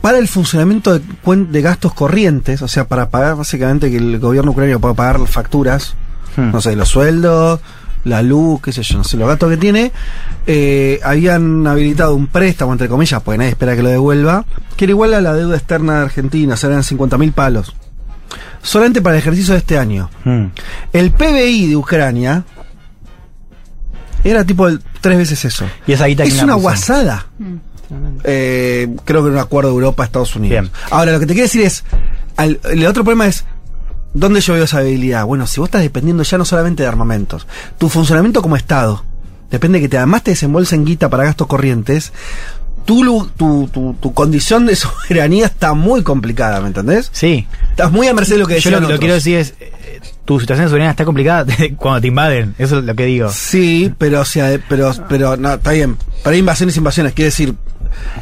para 0.00 0.18
el 0.18 0.28
funcionamiento 0.28 0.98
de, 0.98 1.02
de 1.26 1.62
gastos 1.62 1.94
corrientes, 1.94 2.62
o 2.62 2.68
sea, 2.68 2.88
para 2.88 3.10
pagar 3.10 3.36
básicamente 3.36 3.90
que 3.90 3.98
el 3.98 4.18
gobierno 4.18 4.50
ucraniano 4.50 4.80
pueda 4.80 4.94
pagar 4.94 5.20
las 5.20 5.30
facturas, 5.30 5.94
Hmm. 6.36 6.52
no 6.52 6.60
sé, 6.60 6.76
los 6.76 6.88
sueldos, 6.88 7.58
la 8.04 8.22
luz, 8.22 8.60
qué 8.62 8.72
sé 8.72 8.82
yo, 8.82 8.98
no 8.98 9.04
sé, 9.04 9.16
los 9.16 9.28
gastos 9.28 9.50
que 9.50 9.56
tiene, 9.56 9.92
eh, 10.46 11.00
habían 11.04 11.66
habilitado 11.66 12.14
un 12.14 12.26
préstamo, 12.26 12.72
entre 12.72 12.88
comillas, 12.88 13.22
porque 13.22 13.38
nadie 13.38 13.50
espera 13.50 13.76
que 13.76 13.82
lo 13.82 13.88
devuelva, 13.90 14.44
que 14.76 14.84
era 14.86 14.90
igual 14.92 15.14
a 15.14 15.20
la 15.20 15.34
deuda 15.34 15.56
externa 15.56 15.96
de 15.98 16.02
Argentina, 16.04 16.54
o 16.54 16.56
sea, 16.56 16.70
eran 16.70 16.82
50 16.82 17.18
mil 17.18 17.32
palos. 17.32 17.74
Solamente 18.62 19.00
para 19.02 19.16
el 19.16 19.20
ejercicio 19.20 19.52
de 19.54 19.58
este 19.58 19.78
año. 19.78 20.10
Hmm. 20.24 20.46
El 20.92 21.10
PBI 21.12 21.68
de 21.68 21.76
Ucrania 21.76 22.44
era 24.22 24.44
tipo 24.44 24.68
el- 24.68 24.82
tres 25.00 25.16
veces 25.18 25.44
eso. 25.46 25.66
Y 25.86 25.92
esa 25.92 26.06
guita 26.06 26.24
Es 26.24 26.42
una 26.42 26.54
guasada. 26.54 27.26
Eh, 28.24 28.88
creo 29.04 29.22
que 29.22 29.28
en 29.28 29.34
un 29.34 29.40
acuerdo 29.40 29.70
de 29.70 29.74
Europa-Estados 29.76 30.36
Unidos. 30.36 30.60
Bien. 30.60 30.70
Ahora, 30.90 31.12
lo 31.12 31.20
que 31.20 31.26
te 31.26 31.32
quiero 31.32 31.46
decir 31.46 31.62
es, 31.62 31.84
al- 32.36 32.60
el 32.70 32.86
otro 32.86 33.02
problema 33.02 33.26
es, 33.26 33.44
¿dónde 34.14 34.40
yo 34.40 34.54
veo 34.54 34.64
esa 34.64 34.78
habilidad? 34.78 35.24
Bueno, 35.26 35.46
si 35.46 35.60
vos 35.60 35.68
estás 35.68 35.82
dependiendo 35.82 36.22
ya 36.22 36.38
no 36.38 36.44
solamente 36.44 36.82
de 36.82 36.88
armamentos, 36.88 37.46
tu 37.78 37.88
funcionamiento 37.88 38.42
como 38.42 38.56
Estado, 38.56 39.04
depende 39.50 39.78
de 39.78 39.82
que 39.84 39.88
te, 39.88 39.98
además 39.98 40.22
te 40.24 40.30
desembolsen 40.32 40.84
guita 40.84 41.08
para 41.08 41.24
gastos 41.24 41.46
corrientes, 41.46 42.12
tu, 42.84 43.26
tu, 43.36 43.68
tu, 43.68 43.94
tu 44.00 44.14
condición 44.14 44.66
de 44.66 44.74
soberanía 44.76 45.46
está 45.46 45.74
muy 45.74 46.02
complicada, 46.02 46.60
¿me 46.60 46.68
entendés? 46.68 47.08
Sí. 47.12 47.46
Estás 47.70 47.92
muy 47.92 48.08
a 48.08 48.14
merced 48.14 48.34
de 48.34 48.38
lo 48.40 48.46
que 48.46 48.54
Yo 48.54 48.70
decían 48.70 48.74
lo 48.74 48.78
que 48.80 48.82
lo 48.82 48.86
otros. 48.88 49.00
quiero 49.00 49.14
decir 49.14 49.36
es, 49.36 49.54
eh, 49.60 50.00
tu 50.24 50.40
situación 50.40 50.64
de 50.66 50.70
soberanía 50.70 50.90
está 50.92 51.04
complicada 51.04 51.46
cuando 51.76 52.00
te 52.00 52.08
invaden. 52.08 52.54
Eso 52.58 52.78
es 52.78 52.84
lo 52.84 52.94
que 52.94 53.04
digo. 53.04 53.30
Sí, 53.30 53.92
pero 53.98 54.24
si, 54.24 54.40
ade- 54.40 54.62
pero, 54.68 54.92
pero 55.08 55.36
no, 55.36 55.54
está 55.54 55.72
bien. 55.72 55.96
Para 56.24 56.36
invasiones, 56.36 56.76
invasiones, 56.76 57.12
quiere 57.12 57.26
decir, 57.26 57.54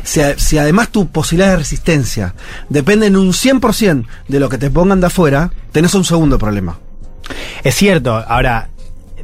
si, 0.02 0.58
además 0.58 0.88
tu 0.90 1.08
posibilidad 1.08 1.50
de 1.50 1.56
resistencia 1.58 2.34
dependen 2.68 3.16
un 3.16 3.32
100% 3.32 4.06
de 4.28 4.40
lo 4.40 4.48
que 4.48 4.58
te 4.58 4.70
pongan 4.70 5.00
de 5.00 5.06
afuera, 5.08 5.50
tenés 5.72 5.94
un 5.94 6.04
segundo 6.04 6.38
problema. 6.38 6.78
Es 7.62 7.74
cierto, 7.74 8.14
ahora, 8.16 8.68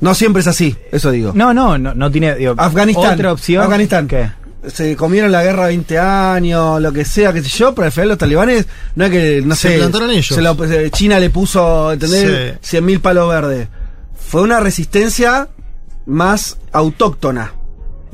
No 0.00 0.14
siempre 0.14 0.40
es 0.40 0.46
así, 0.48 0.76
eso 0.92 1.10
digo. 1.10 1.32
no, 1.34 1.54
no, 1.54 1.78
no, 1.78 1.94
no 1.94 2.10
tiene 2.10 2.34
digo, 2.34 2.54
Afganistán. 2.58 3.14
otra 3.14 3.32
opción. 3.32 3.62
Afganistán. 3.62 4.06
¿Qué? 4.08 4.30
Se 4.66 4.96
comieron 4.96 5.30
la 5.30 5.42
guerra 5.44 5.66
20 5.66 5.98
años, 5.98 6.80
lo 6.80 6.90
que 6.92 7.04
sea, 7.04 7.32
qué 7.32 7.42
sé 7.42 7.48
yo, 7.50 7.74
pero 7.74 7.86
al 7.86 7.92
final 7.92 8.08
los 8.08 8.18
talibanes, 8.18 8.66
no 8.96 9.04
es 9.04 9.10
que, 9.10 9.42
no 9.44 9.54
Se 9.54 9.68
sé. 9.68 9.76
plantaron 9.78 10.10
ellos. 10.10 10.26
se 10.34 10.40
lo- 10.42 10.56
China 10.90 11.18
le 11.20 11.28
puso, 11.30 11.92
¿entendés? 11.92 12.56
Sí. 12.62 12.78
100.000 12.78 13.00
palos 13.00 13.28
verdes. 13.28 13.68
Fue 14.18 14.40
una 14.42 14.60
resistencia 14.60 15.48
más 16.06 16.56
autóctona. 16.72 17.52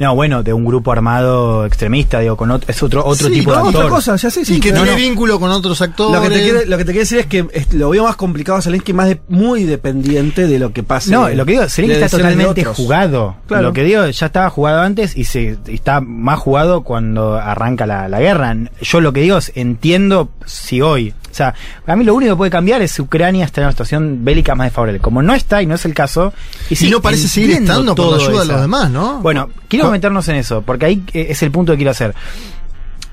No, 0.00 0.14
bueno, 0.16 0.42
de 0.42 0.52
un 0.52 0.64
grupo 0.64 0.90
armado 0.90 1.64
extremista, 1.66 2.18
digo, 2.20 2.36
con 2.36 2.50
ot- 2.50 2.64
es 2.66 2.82
otro 2.82 3.04
otro 3.04 3.28
Sí, 3.28 3.34
tipo 3.34 3.50
no, 3.52 3.56
de 3.62 3.68
actor. 3.68 3.84
otra 3.84 3.94
cosa, 3.94 4.16
ya 4.16 4.30
sé, 4.30 4.44
sí. 4.44 4.54
y 4.56 4.60
que 4.60 4.72
no, 4.72 4.76
tiene 4.82 4.92
no. 4.92 4.96
vínculo 4.96 5.38
con 5.38 5.50
otros 5.50 5.80
actores. 5.82 6.16
Lo 6.16 6.22
que, 6.22 6.34
te 6.34 6.42
quiere, 6.42 6.66
lo 6.66 6.76
que 6.78 6.84
te 6.84 6.92
quiere 6.92 7.00
decir 7.04 7.18
es 7.18 7.26
que 7.26 7.46
es- 7.52 7.72
lo 7.74 7.90
veo 7.90 8.04
más 8.04 8.16
complicado 8.16 8.58
a 8.58 8.62
Zelensky, 8.62 8.92
más 8.92 9.08
de- 9.08 9.20
muy 9.28 9.64
dependiente 9.64 10.48
de 10.48 10.58
lo 10.58 10.72
que 10.72 10.82
pase. 10.82 11.10
No, 11.12 11.28
lo 11.28 11.44
que 11.46 11.52
digo, 11.52 11.68
Zelensky 11.68 12.02
está 12.02 12.16
totalmente 12.16 12.64
jugado. 12.64 13.36
Claro. 13.46 13.62
Lo 13.64 13.72
que 13.72 13.84
digo, 13.84 14.06
ya 14.08 14.26
estaba 14.26 14.50
jugado 14.50 14.80
antes 14.80 15.16
y 15.16 15.24
se 15.24 15.58
y 15.68 15.74
está 15.74 16.00
más 16.00 16.38
jugado 16.38 16.82
cuando 16.82 17.34
arranca 17.36 17.86
la, 17.86 18.08
la 18.08 18.20
guerra. 18.20 18.56
Yo 18.80 19.00
lo 19.00 19.12
que 19.12 19.20
digo 19.20 19.36
es, 19.36 19.52
entiendo 19.54 20.30
si 20.46 20.80
hoy, 20.80 21.14
o 21.30 21.34
sea, 21.34 21.54
a 21.86 21.96
mí 21.96 22.04
lo 22.04 22.14
único 22.14 22.32
que 22.32 22.36
puede 22.36 22.50
cambiar 22.50 22.82
es 22.82 22.92
si 22.92 23.02
Ucrania 23.02 23.44
está 23.44 23.60
en 23.60 23.66
una 23.66 23.72
situación 23.72 24.24
bélica 24.24 24.54
más 24.54 24.66
desfavorable. 24.66 25.00
Como 25.00 25.22
no 25.22 25.34
está 25.34 25.62
y 25.62 25.66
no 25.66 25.74
es 25.74 25.84
el 25.84 25.94
caso, 25.94 26.32
y, 26.68 26.74
Y 26.74 26.76
sí, 26.76 26.90
no 26.90 27.00
parece 27.00 27.28
seguir 27.28 27.52
estando 27.52 27.94
por 27.94 28.06
la 28.06 28.16
todo 28.18 28.28
ayuda 28.28 28.42
de 28.42 28.52
los 28.52 28.60
demás, 28.60 28.90
¿no? 28.90 29.20
Bueno, 29.20 29.48
quiero 29.68 29.90
meternos 29.90 30.28
en 30.28 30.36
eso, 30.36 30.62
porque 30.62 30.86
ahí 30.86 31.02
eh, 31.12 31.28
es 31.30 31.42
el 31.42 31.50
punto 31.50 31.72
que 31.72 31.78
quiero 31.78 31.92
hacer. 31.92 32.14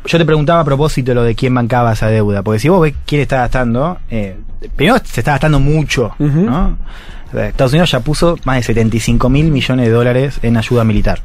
Yo 0.06 0.18
te 0.18 0.26
preguntaba 0.26 0.62
a 0.62 0.66
propósito 0.66 1.14
lo 1.14 1.24
de 1.24 1.36
quién 1.36 1.54
bancaba 1.54 1.94
esa 1.94 2.08
deuda, 2.08 2.42
porque 2.42 2.60
si 2.60 2.70
vos 2.70 2.82
ves 2.82 2.94
quién 3.06 3.22
está 3.22 3.38
gastando, 3.38 3.98
eh, 4.10 4.38
primero 4.76 5.00
se 5.04 5.22
está 5.22 5.32
gastando 5.32 5.60
mucho. 5.60 6.14
¿no? 6.18 6.78
Sea, 7.32 7.48
Estados 7.48 7.74
Unidos 7.74 7.92
ya 7.92 8.00
puso 8.02 8.38
más 8.46 8.58
de 8.58 8.64
75 8.64 9.30
mil 9.30 9.52
millones 9.52 9.86
de 9.88 9.92
dólares 9.92 10.40
en 10.42 10.58
ayuda 10.58 10.84
militar. 10.84 11.22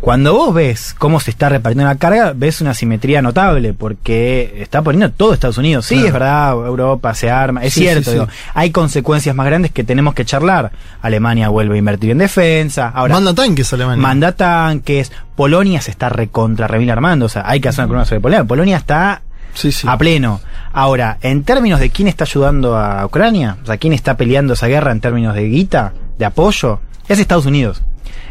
Cuando 0.00 0.32
vos 0.32 0.54
ves 0.54 0.94
cómo 0.98 1.20
se 1.20 1.30
está 1.30 1.50
repartiendo 1.50 1.84
la 1.84 1.96
carga, 1.96 2.32
ves 2.34 2.62
una 2.62 2.72
simetría 2.72 3.20
notable, 3.20 3.74
porque 3.74 4.54
está 4.58 4.80
poniendo 4.80 5.10
todo 5.10 5.34
Estados 5.34 5.58
Unidos. 5.58 5.84
Sí, 5.84 6.06
es 6.06 6.10
verdad, 6.12 6.52
Europa 6.52 7.12
se 7.14 7.30
arma, 7.30 7.62
es 7.62 7.74
Sí, 7.74 7.80
cierto, 7.80 8.04
sí, 8.04 8.10
digo, 8.12 8.24
sí. 8.26 8.32
hay 8.54 8.70
consecuencias 8.70 9.36
más 9.36 9.44
grandes 9.44 9.72
que 9.72 9.84
tenemos 9.84 10.14
que 10.14 10.24
charlar. 10.24 10.72
Alemania 11.02 11.50
vuelve 11.50 11.74
a 11.74 11.78
invertir 11.78 12.12
en 12.12 12.18
defensa, 12.18 12.88
ahora 12.88 13.14
Manda 13.14 13.34
tanques 13.34 13.70
Alemania. 13.74 14.00
manda 14.02 14.32
tanques, 14.32 15.12
Polonia 15.36 15.82
se 15.82 15.90
está 15.90 16.08
recontra 16.08 16.66
armando, 16.66 17.26
o 17.26 17.28
sea, 17.28 17.42
hay 17.46 17.60
que 17.60 17.68
hacer 17.68 17.84
una 17.86 18.06
sobre 18.06 18.20
Polonia. 18.20 18.44
Polonia 18.44 18.78
está 18.78 19.20
Sí, 19.54 19.72
sí. 19.72 19.86
a 19.88 19.96
pleno. 19.96 20.40
Ahora, 20.72 21.18
en 21.22 21.42
términos 21.42 21.80
de 21.80 21.90
quién 21.90 22.08
está 22.08 22.24
ayudando 22.24 22.76
a 22.76 23.04
Ucrania, 23.04 23.58
o 23.62 23.66
sea, 23.66 23.76
quién 23.76 23.92
está 23.92 24.16
peleando 24.16 24.54
esa 24.54 24.68
guerra 24.68 24.92
en 24.92 25.00
términos 25.00 25.34
de 25.34 25.48
guita, 25.48 25.92
de 26.18 26.24
apoyo, 26.24 26.80
es 27.08 27.18
Estados 27.18 27.46
Unidos. 27.46 27.82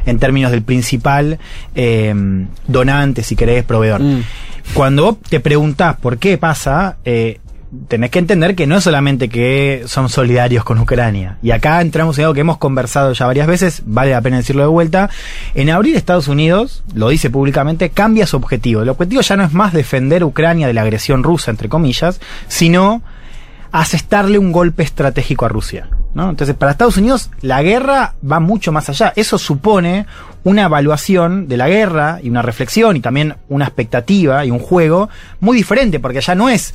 En 0.05 0.19
términos 0.19 0.51
del 0.51 0.61
principal 0.61 1.39
eh, 1.75 2.13
donante, 2.67 3.23
si 3.23 3.35
querés, 3.35 3.63
proveedor. 3.65 4.01
Mm. 4.01 4.23
Cuando 4.73 5.03
vos 5.03 5.17
te 5.27 5.39
preguntás 5.39 5.97
por 5.97 6.17
qué 6.17 6.37
pasa, 6.37 6.97
eh, 7.03 7.39
tenés 7.87 8.09
que 8.09 8.19
entender 8.19 8.55
que 8.55 8.67
no 8.67 8.77
es 8.77 8.83
solamente 8.83 9.29
que 9.29 9.83
son 9.85 10.09
solidarios 10.09 10.63
con 10.63 10.79
Ucrania. 10.79 11.37
Y 11.41 11.51
acá 11.51 11.81
entramos 11.81 12.17
en 12.17 12.25
algo 12.25 12.33
que 12.33 12.41
hemos 12.41 12.57
conversado 12.57 13.13
ya 13.13 13.25
varias 13.25 13.47
veces, 13.47 13.83
vale 13.85 14.11
la 14.11 14.21
pena 14.21 14.37
decirlo 14.37 14.63
de 14.63 14.69
vuelta. 14.69 15.09
En 15.53 15.69
abril 15.69 15.95
Estados 15.95 16.27
Unidos, 16.27 16.83
lo 16.93 17.09
dice 17.09 17.29
públicamente, 17.29 17.89
cambia 17.89 18.27
su 18.27 18.37
objetivo. 18.37 18.81
El 18.81 18.89
objetivo 18.89 19.21
ya 19.21 19.37
no 19.37 19.43
es 19.43 19.53
más 19.53 19.73
defender 19.73 20.23
Ucrania 20.23 20.67
de 20.67 20.73
la 20.73 20.81
agresión 20.81 21.23
rusa, 21.23 21.51
entre 21.51 21.69
comillas, 21.69 22.19
sino 22.47 23.01
asestarle 23.71 24.39
un 24.39 24.51
golpe 24.51 24.83
estratégico 24.83 25.45
a 25.45 25.49
Rusia. 25.49 25.87
¿No? 26.13 26.29
Entonces, 26.29 26.55
para 26.55 26.71
Estados 26.71 26.97
Unidos, 26.97 27.29
la 27.41 27.61
guerra 27.61 28.15
va 28.29 28.39
mucho 28.39 28.71
más 28.71 28.89
allá. 28.89 29.13
Eso 29.15 29.37
supone 29.37 30.05
una 30.43 30.63
evaluación 30.63 31.47
de 31.47 31.57
la 31.57 31.67
guerra 31.69 32.19
y 32.23 32.29
una 32.29 32.41
reflexión 32.41 32.95
y 32.97 32.99
también 33.01 33.35
una 33.49 33.65
expectativa 33.65 34.45
y 34.45 34.51
un 34.51 34.59
juego 34.59 35.09
muy 35.39 35.55
diferente, 35.57 35.99
porque 35.99 36.21
ya 36.21 36.33
no 36.35 36.49
es 36.49 36.73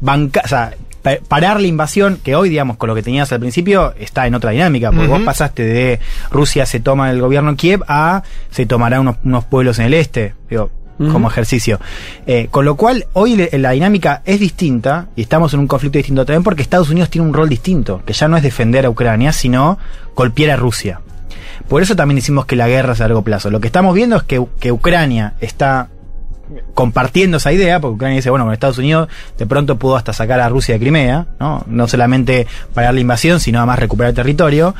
banca, 0.00 0.42
o 0.44 0.48
sea, 0.48 0.74
pa- 1.02 1.16
parar 1.26 1.60
la 1.60 1.66
invasión, 1.66 2.18
que 2.22 2.36
hoy, 2.36 2.48
digamos, 2.48 2.76
con 2.76 2.88
lo 2.88 2.94
que 2.94 3.02
tenías 3.02 3.32
al 3.32 3.40
principio, 3.40 3.94
está 3.98 4.26
en 4.26 4.34
otra 4.34 4.50
dinámica, 4.50 4.90
porque 4.92 5.06
vos 5.08 5.22
pasaste 5.22 5.64
de 5.64 6.00
Rusia 6.30 6.66
se 6.66 6.80
toma 6.80 7.10
el 7.10 7.20
gobierno 7.20 7.50
en 7.50 7.56
Kiev 7.56 7.82
a 7.88 8.22
se 8.50 8.66
tomará 8.66 9.00
unos, 9.00 9.16
unos 9.24 9.44
pueblos 9.46 9.78
en 9.78 9.86
el 9.86 9.94
este. 9.94 10.34
Digo, 10.50 10.70
como 10.98 11.28
ejercicio. 11.28 11.78
Eh, 12.26 12.48
con 12.50 12.64
lo 12.64 12.76
cual, 12.76 13.06
hoy 13.12 13.48
la 13.52 13.70
dinámica 13.72 14.22
es 14.24 14.40
distinta 14.40 15.08
y 15.16 15.22
estamos 15.22 15.52
en 15.54 15.60
un 15.60 15.66
conflicto 15.66 15.98
distinto 15.98 16.24
también 16.24 16.42
porque 16.42 16.62
Estados 16.62 16.90
Unidos 16.90 17.10
tiene 17.10 17.26
un 17.26 17.34
rol 17.34 17.48
distinto, 17.48 18.02
que 18.04 18.12
ya 18.12 18.28
no 18.28 18.36
es 18.36 18.42
defender 18.42 18.86
a 18.86 18.90
Ucrania, 18.90 19.32
sino 19.32 19.78
golpear 20.14 20.50
a 20.50 20.56
Rusia. 20.56 21.00
Por 21.68 21.82
eso 21.82 21.96
también 21.96 22.16
decimos 22.16 22.46
que 22.46 22.56
la 22.56 22.68
guerra 22.68 22.92
es 22.92 23.00
a 23.00 23.04
largo 23.04 23.22
plazo. 23.22 23.50
Lo 23.50 23.60
que 23.60 23.66
estamos 23.66 23.94
viendo 23.94 24.16
es 24.16 24.22
que, 24.22 24.44
que 24.60 24.72
Ucrania 24.72 25.34
está 25.40 25.88
compartiendo 26.74 27.38
esa 27.38 27.52
idea, 27.52 27.80
porque 27.80 27.96
Ucrania 27.96 28.16
dice, 28.16 28.30
bueno, 28.30 28.52
Estados 28.52 28.78
Unidos 28.78 29.08
de 29.36 29.46
pronto 29.46 29.76
pudo 29.76 29.96
hasta 29.96 30.12
sacar 30.12 30.40
a 30.40 30.48
Rusia 30.48 30.74
de 30.74 30.80
Crimea, 30.80 31.26
¿no? 31.40 31.64
No 31.66 31.88
solamente 31.88 32.46
parar 32.74 32.94
la 32.94 33.00
invasión, 33.00 33.40
sino 33.40 33.58
además 33.58 33.78
recuperar 33.78 34.12
territorio. 34.12 34.74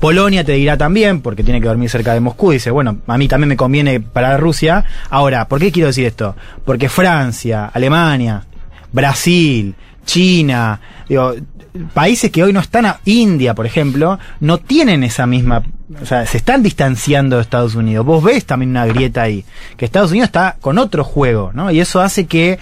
Polonia 0.00 0.44
te 0.44 0.52
dirá 0.52 0.76
también, 0.76 1.20
porque 1.20 1.44
tiene 1.44 1.60
que 1.60 1.68
dormir 1.68 1.88
cerca 1.88 2.12
de 2.12 2.20
Moscú, 2.20 2.50
dice, 2.50 2.70
bueno, 2.70 2.98
a 3.06 3.18
mí 3.18 3.28
también 3.28 3.48
me 3.48 3.56
conviene 3.56 4.00
parar 4.00 4.34
a 4.34 4.36
Rusia. 4.36 4.84
Ahora, 5.10 5.48
¿por 5.48 5.60
qué 5.60 5.72
quiero 5.72 5.88
decir 5.88 6.06
esto? 6.06 6.36
Porque 6.64 6.88
Francia, 6.88 7.70
Alemania, 7.72 8.44
Brasil, 8.92 9.74
China, 10.06 10.80
digo, 11.06 11.34
países 11.92 12.30
que 12.30 12.42
hoy 12.42 12.52
no 12.52 12.60
están 12.60 12.86
a 12.86 13.00
India, 13.04 13.54
por 13.54 13.66
ejemplo, 13.66 14.18
no 14.40 14.58
tienen 14.58 15.04
esa 15.04 15.26
misma, 15.26 15.62
o 16.00 16.06
sea, 16.06 16.24
se 16.24 16.38
están 16.38 16.62
distanciando 16.62 17.36
de 17.36 17.42
Estados 17.42 17.74
Unidos. 17.74 18.06
Vos 18.06 18.24
ves 18.24 18.46
también 18.46 18.70
una 18.70 18.86
grieta 18.86 19.22
ahí, 19.22 19.44
que 19.76 19.84
Estados 19.84 20.12
Unidos 20.12 20.28
está 20.28 20.56
con 20.60 20.78
otro 20.78 21.04
juego, 21.04 21.50
¿no? 21.52 21.70
Y 21.70 21.80
eso 21.80 22.00
hace 22.00 22.26
que 22.26 22.58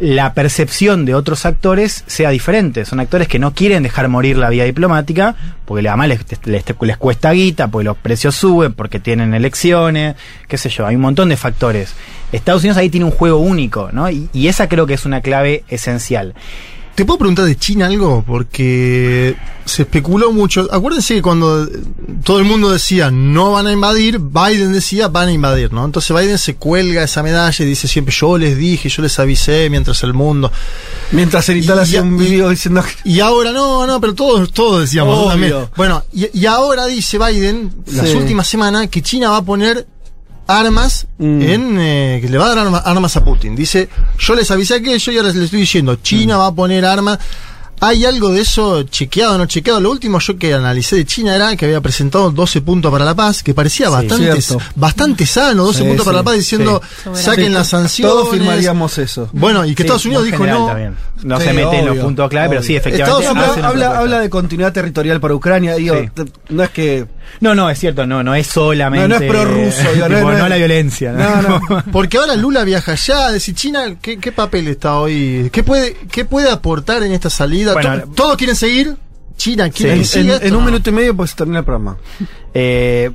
la 0.00 0.32
percepción 0.34 1.04
de 1.04 1.14
otros 1.14 1.44
actores 1.44 2.04
sea 2.06 2.30
diferente. 2.30 2.84
Son 2.84 3.00
actores 3.00 3.28
que 3.28 3.38
no 3.38 3.52
quieren 3.52 3.82
dejar 3.82 4.08
morir 4.08 4.36
la 4.38 4.48
vía 4.48 4.64
diplomática, 4.64 5.36
porque 5.64 5.86
además 5.86 6.08
les, 6.08 6.46
les, 6.46 6.64
les 6.80 6.96
cuesta 6.96 7.32
guita, 7.32 7.68
porque 7.68 7.84
los 7.84 7.96
precios 7.96 8.34
suben, 8.34 8.72
porque 8.72 9.00
tienen 9.00 9.34
elecciones, 9.34 10.16
qué 10.48 10.56
sé 10.56 10.70
yo, 10.70 10.86
hay 10.86 10.96
un 10.96 11.02
montón 11.02 11.28
de 11.28 11.36
factores. 11.36 11.94
Estados 12.32 12.62
Unidos 12.62 12.78
ahí 12.78 12.88
tiene 12.88 13.04
un 13.04 13.12
juego 13.12 13.38
único, 13.38 13.90
¿no? 13.92 14.10
Y, 14.10 14.28
y 14.32 14.48
esa 14.48 14.68
creo 14.68 14.86
que 14.86 14.94
es 14.94 15.04
una 15.04 15.20
clave 15.20 15.64
esencial. 15.68 16.34
¿Te 16.94 17.06
puedo 17.06 17.18
preguntar 17.18 17.46
de 17.46 17.56
China 17.56 17.86
algo? 17.86 18.22
Porque 18.26 19.34
se 19.64 19.82
especuló 19.82 20.30
mucho. 20.30 20.68
Acuérdense 20.70 21.14
que 21.14 21.22
cuando 21.22 21.66
todo 22.22 22.38
el 22.38 22.44
mundo 22.44 22.70
decía 22.70 23.10
no 23.10 23.52
van 23.52 23.66
a 23.66 23.72
invadir, 23.72 24.18
Biden 24.18 24.72
decía 24.74 25.08
van 25.08 25.28
a 25.28 25.32
invadir, 25.32 25.72
¿no? 25.72 25.84
Entonces 25.86 26.14
Biden 26.14 26.36
se 26.36 26.56
cuelga 26.56 27.02
esa 27.02 27.22
medalla 27.22 27.64
y 27.64 27.68
dice 27.68 27.88
siempre 27.88 28.14
yo 28.14 28.36
les 28.36 28.58
dije, 28.58 28.90
yo 28.90 29.00
les 29.02 29.18
avisé 29.18 29.70
mientras 29.70 30.02
el 30.02 30.12
mundo. 30.12 30.52
Mientras 31.12 31.48
Erital 31.48 31.78
Y- 31.78 31.80
hacía 31.80 32.02
un 32.02 32.18
video 32.18 32.50
diciendo 32.50 32.82
que. 32.82 33.08
Y 33.08 33.20
ahora 33.20 33.52
no, 33.52 33.86
no, 33.86 33.98
pero 33.98 34.14
todos, 34.14 34.52
todos 34.52 34.82
decíamos 34.82 35.28
también. 35.28 35.54
Bueno, 35.76 36.04
y, 36.12 36.28
y 36.38 36.44
ahora 36.44 36.84
dice 36.86 37.18
Biden, 37.18 37.72
las 37.86 38.12
últimas 38.14 38.46
semanas, 38.48 38.88
que 38.88 39.00
China 39.00 39.30
va 39.30 39.38
a 39.38 39.42
poner 39.42 39.86
armas 40.46 41.06
Mm. 41.18 41.42
en 41.42 41.78
eh, 41.80 42.18
que 42.20 42.28
le 42.28 42.36
va 42.38 42.46
a 42.46 42.48
dar 42.54 42.58
arma- 42.66 42.78
armas 42.84 43.16
a 43.16 43.24
Putin. 43.24 43.54
Dice, 43.54 43.88
yo 44.18 44.34
les 44.34 44.50
avisé 44.50 44.74
aquello 44.74 45.12
y 45.12 45.16
ahora 45.16 45.28
les 45.32 45.44
estoy 45.44 45.60
diciendo, 45.60 45.96
China 45.96 46.36
va 46.36 46.48
a 46.48 46.52
poner 46.54 46.84
armas. 46.84 47.18
¿Hay 47.84 48.04
algo 48.04 48.30
de 48.30 48.42
eso 48.42 48.84
chequeado 48.84 49.34
o 49.34 49.38
no 49.38 49.46
chequeado? 49.46 49.80
Lo 49.80 49.90
último 49.90 50.20
yo 50.20 50.38
que 50.38 50.54
analicé 50.54 50.96
de 50.96 51.04
China 51.04 51.34
era 51.34 51.56
que 51.56 51.64
había 51.64 51.80
presentado 51.80 52.30
12 52.30 52.60
puntos 52.60 52.92
para 52.92 53.04
la 53.04 53.14
paz, 53.14 53.42
que 53.42 53.54
parecía 53.54 53.90
bastante, 53.90 54.38
bastante 54.76 55.26
sano, 55.26 55.64
12 55.64 55.78
Sí, 55.80 55.84
puntos 55.88 56.04
para 56.06 56.18
la 56.18 56.22
paz, 56.22 56.34
diciendo, 56.36 56.80
sí. 57.02 57.10
saquen 57.14 57.46
Sí, 57.46 57.50
las 57.52 57.68
sanciones. 57.68 58.14
Todos 58.14 58.30
firmaríamos 58.30 58.98
eso. 58.98 59.28
Bueno, 59.32 59.64
y 59.66 59.74
que 59.74 59.82
Sí, 59.82 59.86
Estados 59.86 60.04
Unidos 60.06 60.24
dijo 60.26 60.46
no. 60.46 60.66
también. 60.66 60.96
No 61.24 61.38
Sí, 61.38 61.44
se 61.46 61.52
mete 61.52 61.78
en 61.78 61.86
los 61.86 61.98
puntos 61.98 62.28
clave, 62.30 62.48
pero 62.48 62.62
sí, 62.62 62.74
efectivamente. 62.76 63.26
Estados 63.28 63.52
Unidos 63.54 63.66
habla, 63.68 63.98
habla 63.98 64.20
de 64.20 64.30
continuidad 64.30 64.72
territorial 64.72 65.20
para 65.20 65.34
Ucrania. 65.34 65.74
Digo, 65.76 65.96
no 66.48 66.62
es 66.64 66.70
que. 66.70 67.06
No, 67.40 67.54
no, 67.54 67.70
es 67.70 67.78
cierto, 67.78 68.04
no, 68.06 68.22
no 68.24 68.34
es 68.34 68.46
solamente. 68.48 69.06
No, 69.08 69.16
no 69.18 69.24
es 69.24 69.30
prorruso, 69.30 69.92
digo, 69.94 70.08
no 70.08 70.18
es- 70.32 70.38
no 70.38 70.48
la 70.48 70.56
violencia. 70.56 71.12
No, 71.12 71.42
no. 71.42 71.60
Porque 71.92 72.18
ahora 72.18 72.34
Lula 72.34 72.64
viaja 72.64 72.92
allá, 72.92 73.30
decir 73.30 73.54
China, 73.54 73.96
¿qué, 74.02 74.18
qué 74.18 74.32
papel 74.32 74.66
está 74.68 74.96
hoy? 74.98 75.48
¿Qué 75.52 75.62
puede, 75.62 75.96
¿Qué 76.10 76.24
puede 76.24 76.50
aportar 76.50 77.02
en 77.04 77.12
esta 77.12 77.30
salida? 77.30 77.71
Bueno, 77.74 78.00
To- 78.00 78.08
Todos 78.14 78.36
quieren 78.36 78.56
seguir, 78.56 78.96
China 79.36 79.70
quiere 79.70 80.04
Sí. 80.04 80.22
que 80.26 80.46
En, 80.48 80.54
un 80.56 80.64
minuto 80.64 80.90
y 80.90 80.92
medio, 80.92 81.16
pues 81.16 81.30
se 81.30 81.36
termina 81.36 81.60
el 81.60 81.64
programa. 81.64 81.96
Eh, 82.54 83.10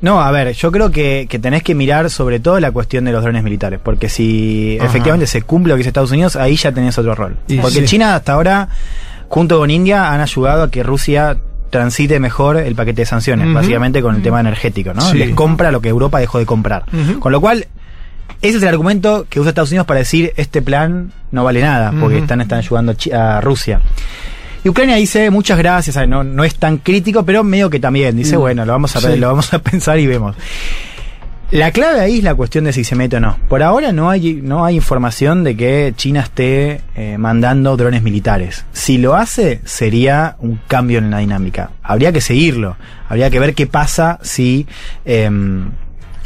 no, 0.00 0.20
a 0.20 0.30
ver, 0.30 0.52
yo 0.52 0.70
creo 0.70 0.90
que, 0.92 1.26
que 1.28 1.38
tenés 1.40 1.62
que 1.64 1.74
mirar 1.74 2.08
sobre 2.10 2.38
todo 2.38 2.60
la 2.60 2.70
cuestión 2.70 3.04
de 3.06 3.12
los 3.12 3.22
drones 3.22 3.42
militares, 3.42 3.80
porque 3.82 4.08
si 4.08 4.76
Ajá. 4.78 4.88
efectivamente 4.88 5.26
se 5.26 5.42
cumple 5.42 5.70
lo 5.70 5.74
que 5.74 5.78
dice 5.78 5.88
Estados 5.88 6.12
Unidos, 6.12 6.36
ahí 6.36 6.54
ya 6.56 6.70
tenés 6.70 6.96
otro 6.98 7.14
rol. 7.14 7.36
Porque 7.60 7.80
sí. 7.80 7.84
China 7.86 8.14
hasta 8.14 8.34
ahora, 8.34 8.68
junto 9.28 9.58
con 9.58 9.70
India, 9.70 10.12
han 10.12 10.20
ayudado 10.20 10.62
a 10.64 10.70
que 10.70 10.82
Rusia 10.84 11.38
transite 11.70 12.20
mejor 12.20 12.58
el 12.58 12.74
paquete 12.76 13.02
de 13.02 13.06
sanciones, 13.06 13.52
básicamente 13.52 14.00
con 14.02 14.14
el 14.14 14.22
tema 14.22 14.38
energético, 14.38 14.94
¿no? 14.94 15.00
Sí. 15.00 15.18
Les 15.18 15.34
compra 15.34 15.72
lo 15.72 15.80
que 15.80 15.88
Europa 15.88 16.20
dejó 16.20 16.38
de 16.38 16.46
comprar. 16.46 16.84
Con 17.18 17.32
lo 17.32 17.40
cual, 17.40 17.66
ese 18.42 18.56
es 18.58 18.62
el 18.62 18.68
argumento 18.68 19.26
que 19.28 19.40
usa 19.40 19.50
Estados 19.50 19.70
Unidos 19.70 19.86
para 19.86 19.98
decir 20.00 20.32
este 20.36 20.62
plan 20.62 21.12
no 21.32 21.44
vale 21.44 21.60
nada, 21.62 21.92
porque 21.98 22.18
están, 22.18 22.40
están 22.40 22.58
ayudando 22.58 22.94
a 23.14 23.40
Rusia. 23.40 23.80
Y 24.64 24.68
Ucrania 24.68 24.96
dice 24.96 25.30
muchas 25.30 25.58
gracias, 25.58 25.96
no, 26.08 26.24
no 26.24 26.42
es 26.44 26.56
tan 26.56 26.78
crítico, 26.78 27.24
pero 27.24 27.44
medio 27.44 27.70
que 27.70 27.78
también 27.80 28.16
dice, 28.16 28.36
Mm. 28.36 28.40
bueno, 28.40 28.64
lo 28.66 28.72
vamos 28.72 28.96
a 28.96 29.00
Sí. 29.00 29.16
lo 29.16 29.28
vamos 29.28 29.52
a 29.54 29.58
pensar 29.62 29.98
y 29.98 30.06
vemos. 30.06 30.34
La 31.52 31.70
clave 31.70 32.00
ahí 32.00 32.18
es 32.18 32.24
la 32.24 32.34
cuestión 32.34 32.64
de 32.64 32.72
si 32.72 32.82
se 32.82 32.96
mete 32.96 33.18
o 33.18 33.20
no. 33.20 33.38
Por 33.48 33.62
ahora 33.62 33.92
no 33.92 34.10
hay, 34.10 34.40
no 34.42 34.64
hay 34.64 34.74
información 34.74 35.44
de 35.44 35.56
que 35.56 35.94
China 35.96 36.20
esté 36.22 36.80
eh, 36.96 37.16
mandando 37.18 37.76
drones 37.76 38.02
militares. 38.02 38.64
Si 38.72 38.98
lo 38.98 39.14
hace, 39.14 39.60
sería 39.64 40.34
un 40.40 40.58
cambio 40.66 40.98
en 40.98 41.08
la 41.12 41.18
dinámica. 41.18 41.70
Habría 41.84 42.10
que 42.10 42.20
seguirlo. 42.20 42.76
Habría 43.08 43.30
que 43.30 43.38
ver 43.38 43.54
qué 43.54 43.68
pasa 43.68 44.18
si 44.22 44.66
em, 45.04 45.70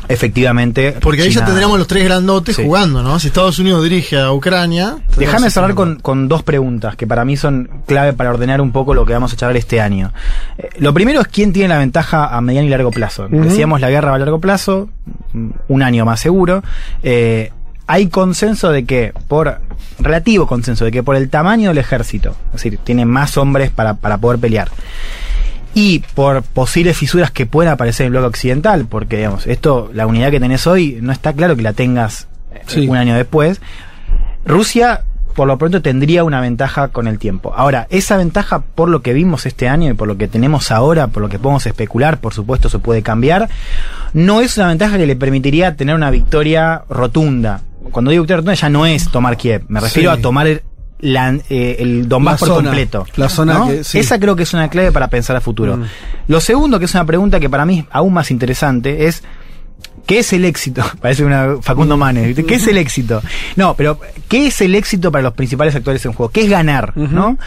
efectivamente. 0.09 0.97
Porque 1.01 1.23
ahí 1.23 1.31
ya 1.31 1.45
tendríamos 1.45 1.79
los 1.79 1.87
tres 1.87 2.05
grandotes 2.05 2.57
Sí. 2.57 2.65
jugando, 2.65 3.03
¿no? 3.03 3.19
Si 3.19 3.29
Estados 3.29 3.59
Unidos 3.59 3.83
dirige 3.85 4.19
a 4.19 4.33
Ucrania. 4.33 4.97
Déjame 5.17 5.51
cerrar 5.51 5.75
con, 5.75 5.97
con 6.01 6.29
dos 6.29 6.43
preguntas 6.43 6.97
que 6.97 7.07
para 7.07 7.25
mí 7.25 7.37
son 7.37 7.71
clave 7.87 8.13
para 8.13 8.31
ordenar 8.31 8.61
un 8.61 8.73
poco 8.73 8.95
lo 8.95 9.05
que 9.07 9.13
vamos 9.13 9.33
a 9.33 9.37
charlar 9.37 9.57
este 9.57 9.81
año. 9.81 10.13
Eh, 10.59 10.69
lo 10.79 10.93
primero 10.95 11.21
es 11.21 11.29
quién 11.29 11.53
tiene 11.53 11.69
la 11.69 11.79
ventaja 11.79 12.27
a 12.27 12.41
mediano 12.41 12.67
y 12.67 12.71
largo 12.71 12.91
plazo. 12.91 13.29
Decíamos 13.29 13.81
la 13.81 13.91
guerra 13.91 14.11
va 14.11 14.17
a 14.17 14.19
largo 14.19 14.41
plazo, 14.41 14.89
mm, 15.33 15.49
un 15.69 15.83
año 15.83 16.05
más 16.05 16.21
seguro. 16.21 16.63
Eh, 17.03 17.53
hay 17.87 18.07
consenso 18.09 18.71
de 18.71 18.85
que, 18.85 19.13
por 19.27 19.61
relativo 19.99 20.47
consenso, 20.47 20.85
de 20.85 20.93
que 20.93 21.03
por 21.03 21.17
el 21.17 21.29
tamaño 21.29 21.71
del 21.71 21.79
ejército, 21.79 22.37
es 22.55 22.63
decir, 22.63 22.79
tiene 22.85 23.05
más 23.05 23.37
hombres 23.37 23.71
para, 23.71 23.95
para 23.95 24.19
poder 24.19 24.39
pelear. 24.39 24.71
Y 25.74 26.00
por 26.14 26.42
posibles 26.42 26.96
fisuras 26.96 27.30
que 27.30 27.46
puedan 27.46 27.72
aparecer 27.74 28.04
en 28.06 28.12
el 28.12 28.18
bloque 28.18 28.26
occidental, 28.28 28.87
porque 28.88 29.16
digamos, 29.18 29.46
esto, 29.46 29.90
la 29.94 30.06
unidad 30.06 30.30
que 30.30 30.40
tenés 30.40 30.66
hoy, 30.66 30.98
no 31.00 31.12
está 31.12 31.33
claro 31.33 31.54
que 31.56 31.62
la 31.62 31.72
tengas 31.72 32.26
eh, 32.52 32.61
Sí. 32.66 32.88
un 32.88 32.96
año 32.96 33.14
después. 33.14 33.61
Rusia, 34.44 35.02
por 35.37 35.46
lo 35.46 35.59
pronto, 35.59 35.80
tendría 35.83 36.24
una 36.24 36.40
ventaja 36.40 36.88
con 36.88 37.06
el 37.06 37.18
tiempo. 37.18 37.52
Ahora, 37.56 37.87
esa 37.90 38.16
ventaja, 38.16 38.61
por 38.61 38.88
lo 38.88 39.02
que 39.02 39.12
vimos 39.12 39.46
este 39.46 39.68
año 39.68 39.90
y 39.90 39.94
por 39.94 40.09
lo 40.09 40.16
que 40.16 40.28
tenemos 40.28 40.70
ahora, 40.72 41.06
por 41.09 41.22
lo 41.22 41.28
que 41.28 41.38
podemos 41.38 41.64
especular, 41.66 42.18
por 42.18 42.35
supuesto, 42.35 42.68
se 42.68 42.78
puede 42.78 43.02
cambiar, 43.02 43.48
no 44.12 44.40
es 44.40 44.56
una 44.56 44.68
ventaja 44.68 44.98
que 44.98 45.06
le 45.06 45.16
permitiría 45.16 45.76
tener 45.76 45.94
una 45.94 46.11
victoria 46.11 46.83
rotunda. 46.88 47.61
Cuando 47.92 48.11
digo 48.11 48.24
victoria 48.24 48.38
rotunda, 48.38 48.54
ya 48.54 48.68
no 48.68 48.87
es 48.87 49.09
tomar 49.11 49.37
Kiev, 49.37 49.62
me 49.68 49.80
refiero 49.80 50.12
Sí. 50.12 50.18
a 50.18 50.22
tomar 50.22 50.62
la- 51.03 51.39
eh, 51.49 51.77
el 51.79 52.09
Donbass 52.09 52.41
La 52.41 52.47
por 52.47 52.49
zona, 52.57 52.69
completo. 52.71 53.07
la 53.17 53.29
zona 53.29 53.55
¿no? 53.55 53.69
que- 53.69 53.85
sí. 53.85 53.99
Esa 53.99 54.19
creo 54.19 54.37
que 54.37 54.43
es 54.45 54.53
una 54.55 54.69
clave 54.69 54.93
para 54.93 55.09
pensar 55.09 55.37
a 55.37 55.41
futuro. 55.41 55.77
Mm. 55.77 55.85
Lo 56.29 56.41
segundo, 56.41 56.79
que 56.79 56.85
es 56.85 56.95
una 56.95 57.05
pregunta 57.05 57.41
que 57.41 57.49
para 57.51 57.65
mí 57.65 57.81
es 57.81 57.85
aún 57.91 58.13
más 58.15 58.31
interesante, 58.31 59.07
es 59.07 59.23
¿qué 60.07 60.19
es 60.21 60.33
el 60.33 60.45
éxito? 60.45 60.83
Parece 61.01 61.25
una 61.25 61.57
Facundo 61.61 61.97
Manes, 61.97 62.27
¿viste? 62.27 62.45
¿qué 62.45 62.55
es 62.57 62.67
el 62.67 62.79
éxito? 62.79 63.23
No, 63.57 63.75
pero 63.75 63.99
¿qué 64.29 64.47
es 64.49 64.61
el 64.61 64.75
éxito 64.75 65.11
para 65.13 65.23
los 65.23 65.35
principales 65.35 65.75
actores 65.75 66.05
en 66.05 66.13
juego? 66.13 66.31
¿Qué 66.33 66.43
es 66.43 66.51
ganar? 66.51 66.93
¿No? 66.97 67.39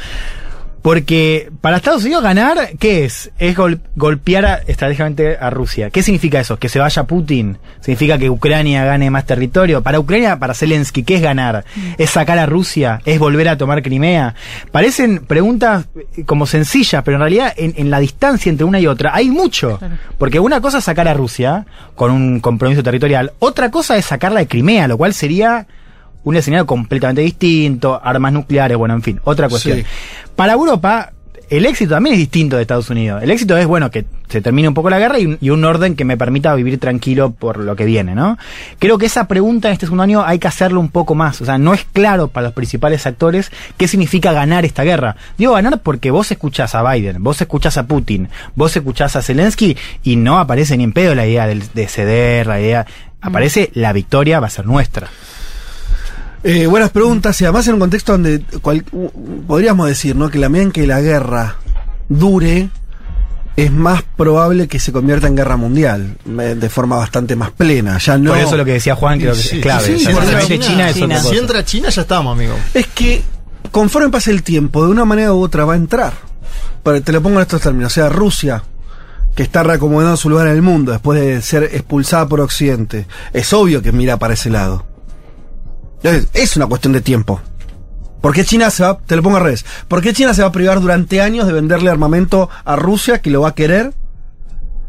Porque 0.84 1.50
para 1.62 1.78
Estados 1.78 2.04
Unidos 2.04 2.22
ganar, 2.24 2.58
¿qué 2.78 3.06
es? 3.06 3.32
Es 3.40 3.56
gol- 3.56 3.80
golpear 3.96 4.46
a- 4.46 4.56
estratégicamente 4.68 5.38
a 5.40 5.50
Rusia. 5.50 5.90
¿Qué 5.90 6.04
significa 6.04 6.42
eso? 6.42 6.60
¿Que 6.60 6.68
se 6.68 6.78
vaya 6.78 7.06
Putin? 7.06 7.58
¿Significa 7.80 8.18
que 8.18 8.30
Ucrania 8.30 8.84
gane 8.84 9.10
más 9.10 9.26
territorio? 9.26 9.82
Para 9.82 9.98
Ucrania, 10.00 10.38
para 10.40 10.54
Zelensky, 10.54 11.04
¿qué 11.04 11.16
es 11.16 11.22
ganar? 11.22 11.64
¿Es 11.98 12.10
sacar 12.10 12.38
a 12.38 12.46
Rusia? 12.46 13.02
¿Es 13.06 13.18
volver 13.18 13.48
a 13.48 13.58
tomar 13.58 13.82
Crimea? 13.82 14.36
Parecen 14.74 15.20
preguntas 15.26 15.86
eh, 16.18 16.26
como 16.26 16.46
sencillas, 16.46 17.02
pero 17.04 17.16
en 17.16 17.22
realidad 17.22 17.54
en, 17.56 17.74
en 17.78 17.90
la 17.90 18.00
distancia 18.00 18.50
entre 18.50 18.66
una 18.66 18.82
y 18.82 18.86
otra 18.88 19.16
hay 19.16 19.30
mucho. 19.30 19.80
Porque 20.18 20.42
una 20.42 20.60
cosa 20.60 20.80
es 20.80 20.84
sacar 20.84 21.08
a 21.08 21.14
Rusia 21.14 21.66
con 21.96 22.12
un 22.12 22.42
compromiso 22.42 22.84
territorial, 22.84 23.32
otra 23.40 23.72
cosa 23.72 23.96
es 23.96 24.04
sacarla 24.06 24.42
de 24.42 24.48
Crimea, 24.48 24.90
lo 24.90 24.98
cual 24.98 25.14
sería 25.14 25.66
un 26.24 26.36
escenario 26.36 26.66
completamente 26.66 27.22
distinto, 27.22 28.00
armas 28.04 28.34
nucleares, 28.34 28.78
bueno, 28.78 28.94
en 28.94 29.02
fin, 29.02 29.20
otra 29.24 29.50
cuestión. 29.50 29.80
Sí. 29.80 29.86
Para 30.36 30.54
Europa, 30.54 31.12
el 31.50 31.66
éxito 31.66 31.92
también 31.96 32.14
es 32.14 32.20
distinto 32.20 32.56
de 32.56 32.62
Estados 32.64 32.90
Unidos. 32.90 33.22
El 33.22 33.30
éxito 33.30 33.56
es, 33.58 33.68
bueno, 33.68 33.92
que 33.92 34.06
se 34.30 34.42
termine 34.42 34.68
un 34.68 34.74
poco 34.74 34.90
la 34.90 34.98
guerra 34.98 35.20
y 35.20 35.28
un, 35.28 35.38
y 35.40 35.52
un 35.52 35.64
orden 35.64 35.96
que 35.96 36.06
me 36.06 36.18
permita 36.18 36.56
vivir 36.56 36.80
tranquilo 36.80 37.32
por 37.32 37.58
lo 37.60 37.76
que 37.76 37.86
viene, 37.86 38.16
¿no? 38.16 38.38
Creo 38.80 38.98
que 38.98 39.06
esa 39.06 39.28
pregunta 39.28 39.68
en 39.68 39.74
este 39.74 39.86
segundo 39.86 40.02
año 40.04 40.24
hay 40.26 40.40
que 40.40 40.48
hacerlo 40.48 40.80
un 40.80 40.90
poco 40.90 41.14
más. 41.14 41.40
O 41.42 41.46
sea, 41.46 41.60
no 41.60 41.74
es 41.76 41.84
claro 41.84 42.30
para 42.30 42.46
los 42.46 42.54
principales 42.54 43.06
actores 43.06 43.52
qué 43.78 43.88
significa 43.88 44.32
ganar 44.34 44.66
esta 44.66 44.84
guerra. 44.84 45.16
Digo 45.38 45.54
ganar 45.54 45.82
porque 45.82 46.10
vos 46.10 46.32
escuchás 46.32 46.74
a 46.74 46.90
Biden, 46.92 47.22
vos 47.22 47.40
escuchás 47.42 47.78
a 47.78 47.86
Putin, 47.86 48.30
vos 48.56 48.76
escuchás 48.76 49.16
a 49.16 49.22
Zelensky 49.22 49.78
y 50.04 50.16
no 50.16 50.40
aparece 50.40 50.76
ni 50.78 50.86
en 50.86 50.94
pedo 50.94 51.14
la 51.14 51.28
idea 51.28 51.46
del- 51.46 51.72
de 51.74 51.88
ceder, 51.88 52.48
la 52.48 52.60
idea... 52.60 52.88
Aparece 53.26 53.72
la 53.74 53.94
victoria 53.94 54.42
va 54.42 54.48
a 54.48 54.50
ser 54.50 54.66
nuestra. 54.66 55.08
Eh, 56.44 56.66
buenas 56.68 56.90
preguntas 56.90 57.40
y 57.40 57.46
además 57.46 57.68
en 57.68 57.76
un 57.76 57.80
contexto 57.80 58.12
donde 58.14 58.42
cual- 58.62 58.84
podríamos 59.48 59.88
decir 59.88 60.16
¿no? 60.16 60.30
que 60.30 60.38
la 60.40 60.50
medida 60.50 60.64
en 60.66 60.72
que 60.72 60.86
la 60.88 61.00
guerra 61.00 61.56
dure 62.10 62.70
es 63.56 63.72
más 63.72 64.04
probable 64.18 64.68
que 64.68 64.80
se 64.80 64.92
convierta 64.92 65.28
en 65.28 65.36
guerra 65.36 65.56
mundial 65.58 66.18
eh, 66.28 66.56
de 66.60 66.70
forma 66.70 66.98
bastante 66.98 67.36
más 67.36 67.52
plena. 67.52 67.98
Ya 68.00 68.18
no 68.18 68.32
Por 68.32 68.40
eso 68.40 68.58
lo 68.58 68.66
que 68.66 68.74
decía 68.74 68.96
Juan 68.96 69.20
creo 69.20 69.34
que 69.34 69.40
Sí, 69.40 69.58
es 69.58 69.62
clave. 69.62 69.86
sí, 69.86 69.94
O 69.94 70.00
sea, 70.22 70.42
sí, 70.42 70.48
si 70.48 70.60
China, 70.60 70.90
entra 70.90 71.64
China, 71.64 71.90
ya 71.90 72.02
estamos, 72.02 72.36
amigo. 72.36 72.56
es 72.74 72.88
que 72.88 73.22
conforme 73.72 74.10
pase 74.10 74.32
el 74.32 74.44
tiempo, 74.44 74.84
de 74.84 74.92
una 74.92 75.06
manera 75.06 75.34
u 75.34 75.42
otra 75.42 75.64
va 75.66 75.74
a 75.74 75.78
entrar. 75.78 76.14
Pero 76.84 77.02
te 77.02 77.14
lo 77.14 77.22
pongo 77.22 77.38
en 77.38 77.44
estos 77.44 77.62
términos. 77.62 77.94
O 77.94 77.96
sea, 77.96 78.10
Rusia, 78.10 78.64
que 79.36 79.44
está 79.44 79.64
reacomodando 79.64 80.18
su 80.18 80.30
lugar 80.30 80.48
en 80.48 80.56
el 80.56 80.62
mundo 80.62 80.92
después 80.92 81.20
de 81.22 81.42
ser 81.42 81.64
expulsada 81.64 82.28
por 82.28 82.42
Occidente, 82.42 83.08
es 83.32 83.54
obvio 83.54 83.82
que 83.82 83.92
mira 83.94 84.18
para 84.18 84.34
ese 84.34 84.50
lado. 84.50 84.86
Es, 86.04 86.58
una 86.58 86.68
cuestión 86.68 86.94
de 86.94 87.02
tiempo. 87.02 87.42
¿Por 88.22 88.34
qué 88.34 88.44
China 88.46 88.70
se 88.70 88.84
va, 88.84 88.98
te 88.98 89.16
lo 89.16 89.24
pongo 89.24 89.38
al 89.38 89.44
revés, 89.44 89.66
¿por 89.88 90.02
qué 90.02 90.14
China 90.14 90.34
se 90.34 90.42
va 90.42 90.50
a 90.50 90.52
privar 90.52 90.80
durante 90.80 91.22
años 91.22 91.48
de 91.48 91.54
venderle 91.54 91.90
armamento 91.90 92.50
a 92.64 92.76
Rusia 92.76 93.22
que 93.22 93.30
lo 93.30 93.42
va 93.42 93.50
a 93.50 93.56
querer? 93.56 93.94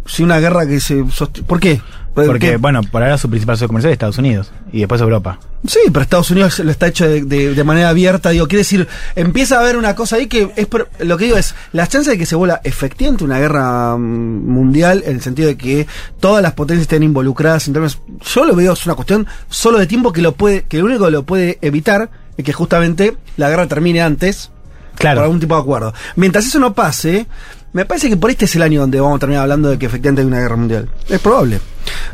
Si 0.06 0.22
una 0.22 0.38
guerra 0.38 0.66
que 0.66 0.80
se 0.80 1.04
¿Por 1.46 1.60
qué? 1.60 1.80
Porque, 2.14 2.38
¿Qué? 2.38 2.56
bueno, 2.58 2.80
por 2.84 3.02
ahora 3.02 3.18
su 3.18 3.28
principal 3.28 3.56
socio 3.56 3.66
comercial 3.66 3.90
es 3.90 3.94
Estados 3.94 4.18
Unidos 4.18 4.52
y 4.72 4.78
después 4.78 5.00
Europa. 5.00 5.40
Sí, 5.66 5.80
pero 5.92 6.02
Estados 6.02 6.30
Unidos 6.30 6.60
lo 6.60 6.70
está 6.70 6.86
hecho 6.86 7.08
de, 7.08 7.22
de- 7.24 7.54
de 7.54 7.64
manera 7.64 7.88
abierta. 7.88 8.30
Digo, 8.30 8.46
quiere 8.46 8.60
decir, 8.60 8.86
empieza 9.16 9.56
a 9.56 9.60
haber 9.60 9.76
una 9.76 9.96
cosa 9.96 10.14
ahí 10.16 10.28
que 10.28 10.52
es. 10.54 10.68
Lo 11.00 11.16
que 11.16 11.24
digo 11.24 11.36
es, 11.36 11.56
las 11.72 11.88
chances 11.88 12.12
de 12.12 12.18
que 12.18 12.24
se 12.26 12.36
vuelva 12.36 12.60
efectivamente 12.62 13.24
una 13.24 13.40
guerra 13.40 13.96
mm, 13.96 14.46
mundial, 14.48 15.02
en 15.06 15.16
el 15.16 15.22
sentido 15.22 15.48
de 15.48 15.56
que 15.56 15.88
todas 16.20 16.40
las 16.40 16.52
potencias 16.52 16.82
estén 16.82 17.02
involucradas 17.02 17.66
en 17.66 17.72
términos. 17.72 17.98
Yo 18.32 18.44
lo 18.44 18.54
veo, 18.54 18.74
es 18.74 18.86
una 18.86 18.94
cuestión 18.94 19.26
solo 19.48 19.78
de 19.78 19.86
tiempo 19.88 20.12
que 20.12 20.22
lo 20.22 20.32
puede, 20.36 20.62
que 20.66 20.78
lo 20.78 20.84
único 20.84 21.06
que 21.06 21.10
lo 21.10 21.24
puede 21.24 21.58
evitar 21.62 22.10
es 22.36 22.44
que 22.44 22.52
justamente 22.52 23.16
la 23.36 23.48
guerra 23.48 23.66
termine 23.66 24.02
antes 24.02 24.50
Claro. 24.96 25.16
por 25.16 25.24
algún 25.24 25.40
tipo 25.40 25.56
de 25.56 25.62
acuerdo. 25.62 25.94
Mientras 26.14 26.46
eso 26.46 26.60
no 26.60 26.74
pase, 26.74 27.26
me 27.74 27.84
parece 27.84 28.08
que 28.08 28.16
por 28.16 28.30
este 28.30 28.46
es 28.46 28.56
el 28.56 28.62
año 28.62 28.80
donde 28.80 28.98
vamos 29.00 29.16
a 29.16 29.20
terminar 29.20 29.42
hablando 29.42 29.68
de 29.68 29.78
que 29.78 29.84
efectivamente 29.86 30.22
hay 30.22 30.26
una 30.28 30.40
guerra 30.40 30.56
mundial. 30.56 30.88
Es 31.08 31.20
probable. 31.20 31.60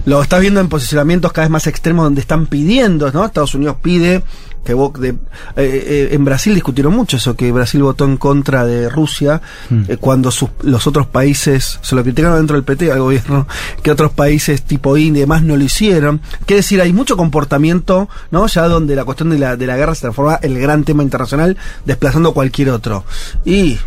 Lo 0.05 0.21
estás 0.21 0.41
viendo 0.41 0.59
en 0.61 0.69
posicionamientos 0.69 1.33
cada 1.33 1.47
vez 1.47 1.53
más 1.53 1.67
extremos 1.69 2.05
donde 2.05 2.21
están 2.23 2.47
pidiendo, 2.47 3.13
¿no? 3.13 3.25
Estados 3.25 3.55
Unidos 3.55 3.77
pide 3.81 4.23
que 4.65 4.75
de, 4.75 5.09
eh, 5.09 5.15
eh, 5.57 6.09
en 6.13 6.23
Brasil 6.25 6.53
discutieron 6.55 6.95
mucho 6.95 7.17
eso, 7.17 7.35
que 7.35 7.51
Brasil 7.51 7.83
votó 7.83 8.05
en 8.05 8.19
contra 8.19 8.67
de 8.67 8.91
Rusia 8.91 9.41
eh, 9.89 9.97
cuando 9.99 10.31
sus- 10.31 10.51
los 10.63 10.87
otros 10.87 11.07
países, 11.07 11.79
se 11.81 11.95
lo 11.95 12.03
criticaron 12.03 12.37
dentro 12.37 12.57
del 12.57 12.65
PT 12.65 12.93
al 12.93 12.99
gobierno, 13.01 13.47
que 13.83 13.91
otros 13.91 14.11
países 14.13 14.63
tipo 14.63 14.99
India 14.99 15.21
y 15.21 15.23
demás 15.23 15.43
no 15.43 15.57
lo 15.57 15.65
hicieron. 15.65 16.21
Quiere 16.45 16.61
decir, 16.61 16.81
hay 16.83 16.93
mucho 16.93 17.17
comportamiento, 17.17 18.09
¿no? 18.31 18.47
Ya 18.49 18.69
donde 18.69 18.95
la 18.97 19.05
cuestión 19.07 19.31
de 19.31 19.39
la, 19.39 19.57
de 19.57 19.67
la 19.67 19.77
guerra 19.79 19.95
se 19.95 20.03
transforma 20.03 20.39
en 20.43 20.53
el 20.53 20.61
gran 20.61 20.85
tema 20.85 21.03
internacional, 21.03 21.57
desplazando 21.87 22.33
cualquier 22.35 22.69
otro. 22.71 23.05
Y 23.47 23.79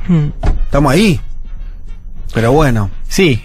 estamos 0.66 0.92
ahí. 0.92 1.20
Pero 2.34 2.52
bueno. 2.52 2.90
Sí, 3.08 3.44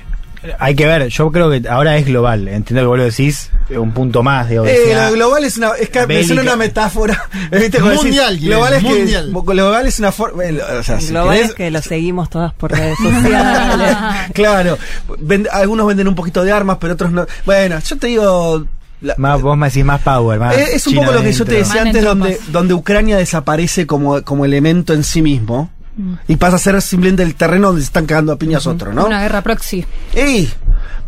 hay 0.58 0.74
que 0.74 0.86
ver. 0.86 1.08
Yo 1.08 1.30
creo 1.30 1.50
que 1.50 1.68
ahora 1.68 1.96
es 1.96 2.06
global. 2.06 2.48
Entiendo 2.48 2.82
que 2.82 2.86
vos 2.86 2.98
lo 2.98 3.04
decís, 3.04 3.50
un 3.70 3.92
punto 3.92 4.22
más. 4.22 4.48
Digo, 4.48 4.64
Eh, 4.66 4.94
lo 4.94 5.12
global 5.12 5.44
es 5.44 5.56
una, 5.58 5.70
es 5.78 5.90
que 5.90 6.00
una 6.40 6.56
metáfora. 6.56 7.22
global 7.50 8.72
es 8.74 8.82
que- 8.82 8.88
mundial. 8.88 9.30
global 9.44 9.86
es 9.86 9.98
una 9.98 10.12
forma, 10.12 10.44
eh, 10.44 10.58
o 10.78 10.82
sea, 10.82 11.00
si 11.00 11.08
Global 11.08 11.36
querés- 11.36 11.44
es 11.50 11.54
que 11.54 11.70
lo 11.70 11.82
seguimos 11.82 12.30
todas 12.30 12.52
por 12.54 12.72
redes 12.72 12.96
sociales. 12.98 13.96
claro, 14.34 14.78
Vend- 15.20 15.48
algunos 15.52 15.86
venden 15.86 16.08
un 16.08 16.14
poquito 16.14 16.42
de 16.44 16.52
armas, 16.52 16.78
pero 16.80 16.94
otros 16.94 17.10
no. 17.12 17.26
Bueno, 17.44 17.78
yo 17.80 17.96
te 17.98 18.06
digo, 18.06 18.64
la- 19.00 19.14
más, 19.18 19.40
vos 19.42 19.56
me 19.56 19.66
decís 19.68 19.84
más 19.84 20.00
power. 20.00 20.38
Más 20.38 20.56
Eh, 20.56 20.66
es 20.74 20.86
un 20.86 20.94
China 20.94 21.06
poco 21.06 21.18
lo 21.18 21.22
que 21.24 21.32
yo 21.32 21.44
te 21.44 21.54
decía 21.56 21.82
antes, 21.82 22.02
donde, 22.02 22.40
donde 22.48 22.74
Ucrania 22.74 23.16
desaparece 23.16 23.86
como, 23.86 24.22
como 24.22 24.44
elemento 24.44 24.92
en 24.94 25.04
sí 25.04 25.20
mismo 25.20 25.70
Mm. 25.98 26.14
y 26.28 26.36
pasa 26.36 26.54
a 26.56 26.58
ser 26.60 26.80
simplemente 26.80 27.24
el 27.24 27.34
terreno 27.34 27.66
donde 27.68 27.82
se 27.82 27.86
están 27.86 28.06
cagando 28.06 28.32
a 28.32 28.36
piñas 28.38 28.66
otros, 28.68 28.94
¿no? 28.94 29.04
Una 29.06 29.20
guerra 29.20 29.42
proxy. 29.42 29.84
Ey, 30.14 30.48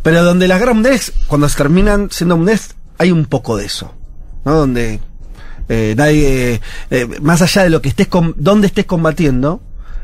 pero 0.03 0.24
donde 0.24 0.48
las 0.48 0.59
guerras 0.59 0.74
mundiales, 0.74 1.12
cuando 1.29 1.48
se 1.48 1.57
terminan 1.57 2.09
siendo 2.11 2.37
mundiales, 2.37 2.74
hay 2.98 3.12
un 3.12 3.26
poco 3.26 3.57
de 3.57 3.66
eso, 3.66 3.94
¿no? 4.44 4.55
Donde 4.57 4.98
eh, 5.68 5.94
nadie, 5.96 6.61
eh, 6.90 7.07
más 7.22 7.40
allá 7.40 7.62
de 7.62 7.70
lo 7.70 7.81
que 7.81 7.88
estés, 7.90 8.09
com- 8.09 8.35
donde 8.37 8.66
estés 8.66 8.85
combatiendo, 8.87 9.61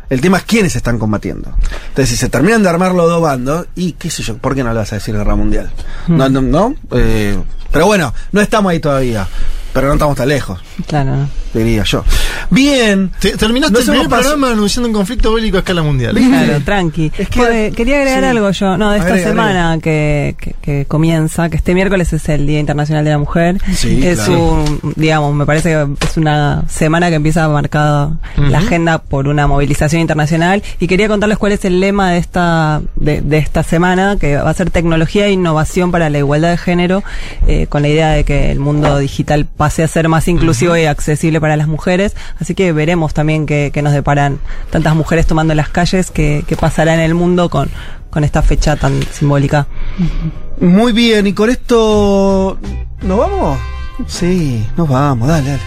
el 0.08 0.20
tema 0.20 0.38
es 0.38 0.44
quiénes 0.44 0.76
están 0.76 1.00
combatiendo. 1.00 1.52
Entonces, 1.88 2.10
si 2.10 2.16
se 2.16 2.28
terminan 2.28 2.62
de 2.62 2.68
armar 2.68 2.92
los 2.94 3.08
dos 3.10 3.20
bandos, 3.20 3.66
y 3.74 3.94
qué 3.94 4.08
sé 4.08 4.22
yo, 4.22 4.38
¿por 4.38 4.54
qué 4.54 4.62
no 4.62 4.72
le 4.72 4.78
vas 4.78 4.92
a 4.92 4.96
decir 4.96 5.16
guerra 5.16 5.34
mundial? 5.34 5.68
No, 6.06 6.28
no, 6.28 6.40
no, 6.40 6.76
eh, 6.92 7.36
pero 7.72 7.86
bueno, 7.86 8.14
no 8.30 8.40
estamos 8.40 8.70
ahí 8.70 8.78
todavía, 8.78 9.26
pero 9.72 9.88
no 9.88 9.94
estamos 9.94 10.16
tan 10.16 10.28
lejos. 10.28 10.60
Claro. 10.86 11.28
Diría 11.64 11.84
yo. 11.84 12.04
Bien. 12.50 13.10
Te- 13.20 13.36
terminaste 13.36 13.78
el 13.78 13.84
primer 13.84 14.08
programa 14.08 14.50
anunciando 14.52 14.88
un 14.88 14.94
conflicto 14.94 15.32
bélico 15.32 15.56
a 15.56 15.60
escala 15.60 15.82
mundial. 15.82 16.14
Claro, 16.16 16.60
tranqui. 16.64 17.12
Es 17.18 17.28
que- 17.28 17.38
Joder, 17.40 17.72
quería 17.72 17.96
agregar 17.98 18.22
sí. 18.22 18.28
algo 18.28 18.50
yo, 18.50 18.76
no, 18.76 18.90
de 18.90 18.98
esta 18.98 19.10
Agrega, 19.10 19.28
semana 19.30 19.78
Que, 19.82 20.36
que, 20.38 20.54
que 20.60 20.84
comienza, 20.86 21.48
que 21.48 21.56
este 21.56 21.74
miércoles 21.74 22.12
es 22.12 22.28
el 22.28 22.46
Día 22.46 22.58
Internacional 22.60 23.04
de 23.04 23.10
la 23.10 23.18
Mujer. 23.18 23.58
Sí, 23.74 24.04
es 24.06 24.20
claro. 24.20 24.52
un, 24.82 24.92
digamos, 24.96 25.34
me 25.34 25.46
parece 25.46 25.70
que 25.70 25.86
es 26.06 26.16
una 26.16 26.64
semana 26.68 27.08
que 27.08 27.16
empieza 27.16 27.48
marcada 27.48 28.12
la 28.36 28.58
agenda 28.58 28.98
por 28.98 29.28
una 29.28 29.46
movilización 29.46 30.00
internacional 30.00 30.62
y 30.80 30.86
quería 30.86 31.08
contarles 31.08 31.38
cuál 31.38 31.52
es 31.52 31.64
el 31.64 31.80
lema 31.80 32.10
de 32.12 32.18
esta, 32.18 32.80
de, 32.96 33.20
de 33.20 33.38
esta 33.38 33.62
semana, 33.62 34.16
que 34.18 34.36
va 34.36 34.50
a 34.50 34.54
ser 34.54 34.70
tecnología 34.70 35.26
e 35.26 35.32
innovación 35.32 35.90
para 35.90 36.10
la 36.10 36.18
igualdad 36.18 36.50
de 36.50 36.58
género, 36.58 37.02
eh, 37.46 37.66
con 37.68 37.82
la 37.82 37.88
idea 37.88 38.10
de 38.10 38.24
que 38.24 38.50
el 38.50 38.60
mundo 38.60 38.98
digital 38.98 39.46
pase 39.46 39.82
a 39.82 39.88
ser 39.88 40.08
más 40.08 40.28
inclusivo 40.28 40.76
y 40.76 40.84
accesible 40.86 41.40
para 41.46 41.56
las 41.56 41.68
mujeres. 41.68 42.16
Así 42.40 42.56
que 42.56 42.72
veremos 42.72 43.14
también 43.14 43.46
qué, 43.46 43.70
nos 43.84 43.92
deparan 43.92 44.40
tantas 44.70 44.96
mujeres 44.96 45.26
tomando 45.26 45.54
las 45.54 45.68
calles, 45.68 46.10
qué 46.10 46.56
pasará 46.58 46.92
en 46.92 47.00
el 47.00 47.14
mundo 47.14 47.48
con, 47.48 47.70
con 48.10 48.24
esta 48.24 48.42
fecha 48.42 48.74
tan 48.74 49.00
simbólica. 49.12 49.68
Muy 50.60 50.92
bien, 50.92 51.28
y 51.28 51.34
con 51.34 51.48
esto. 51.50 52.58
¿Nos 53.02 53.18
vamos? 53.18 53.58
Sí, 54.08 54.66
nos 54.76 54.88
vamos, 54.88 55.28
dale, 55.28 55.50
dale. 55.50 55.62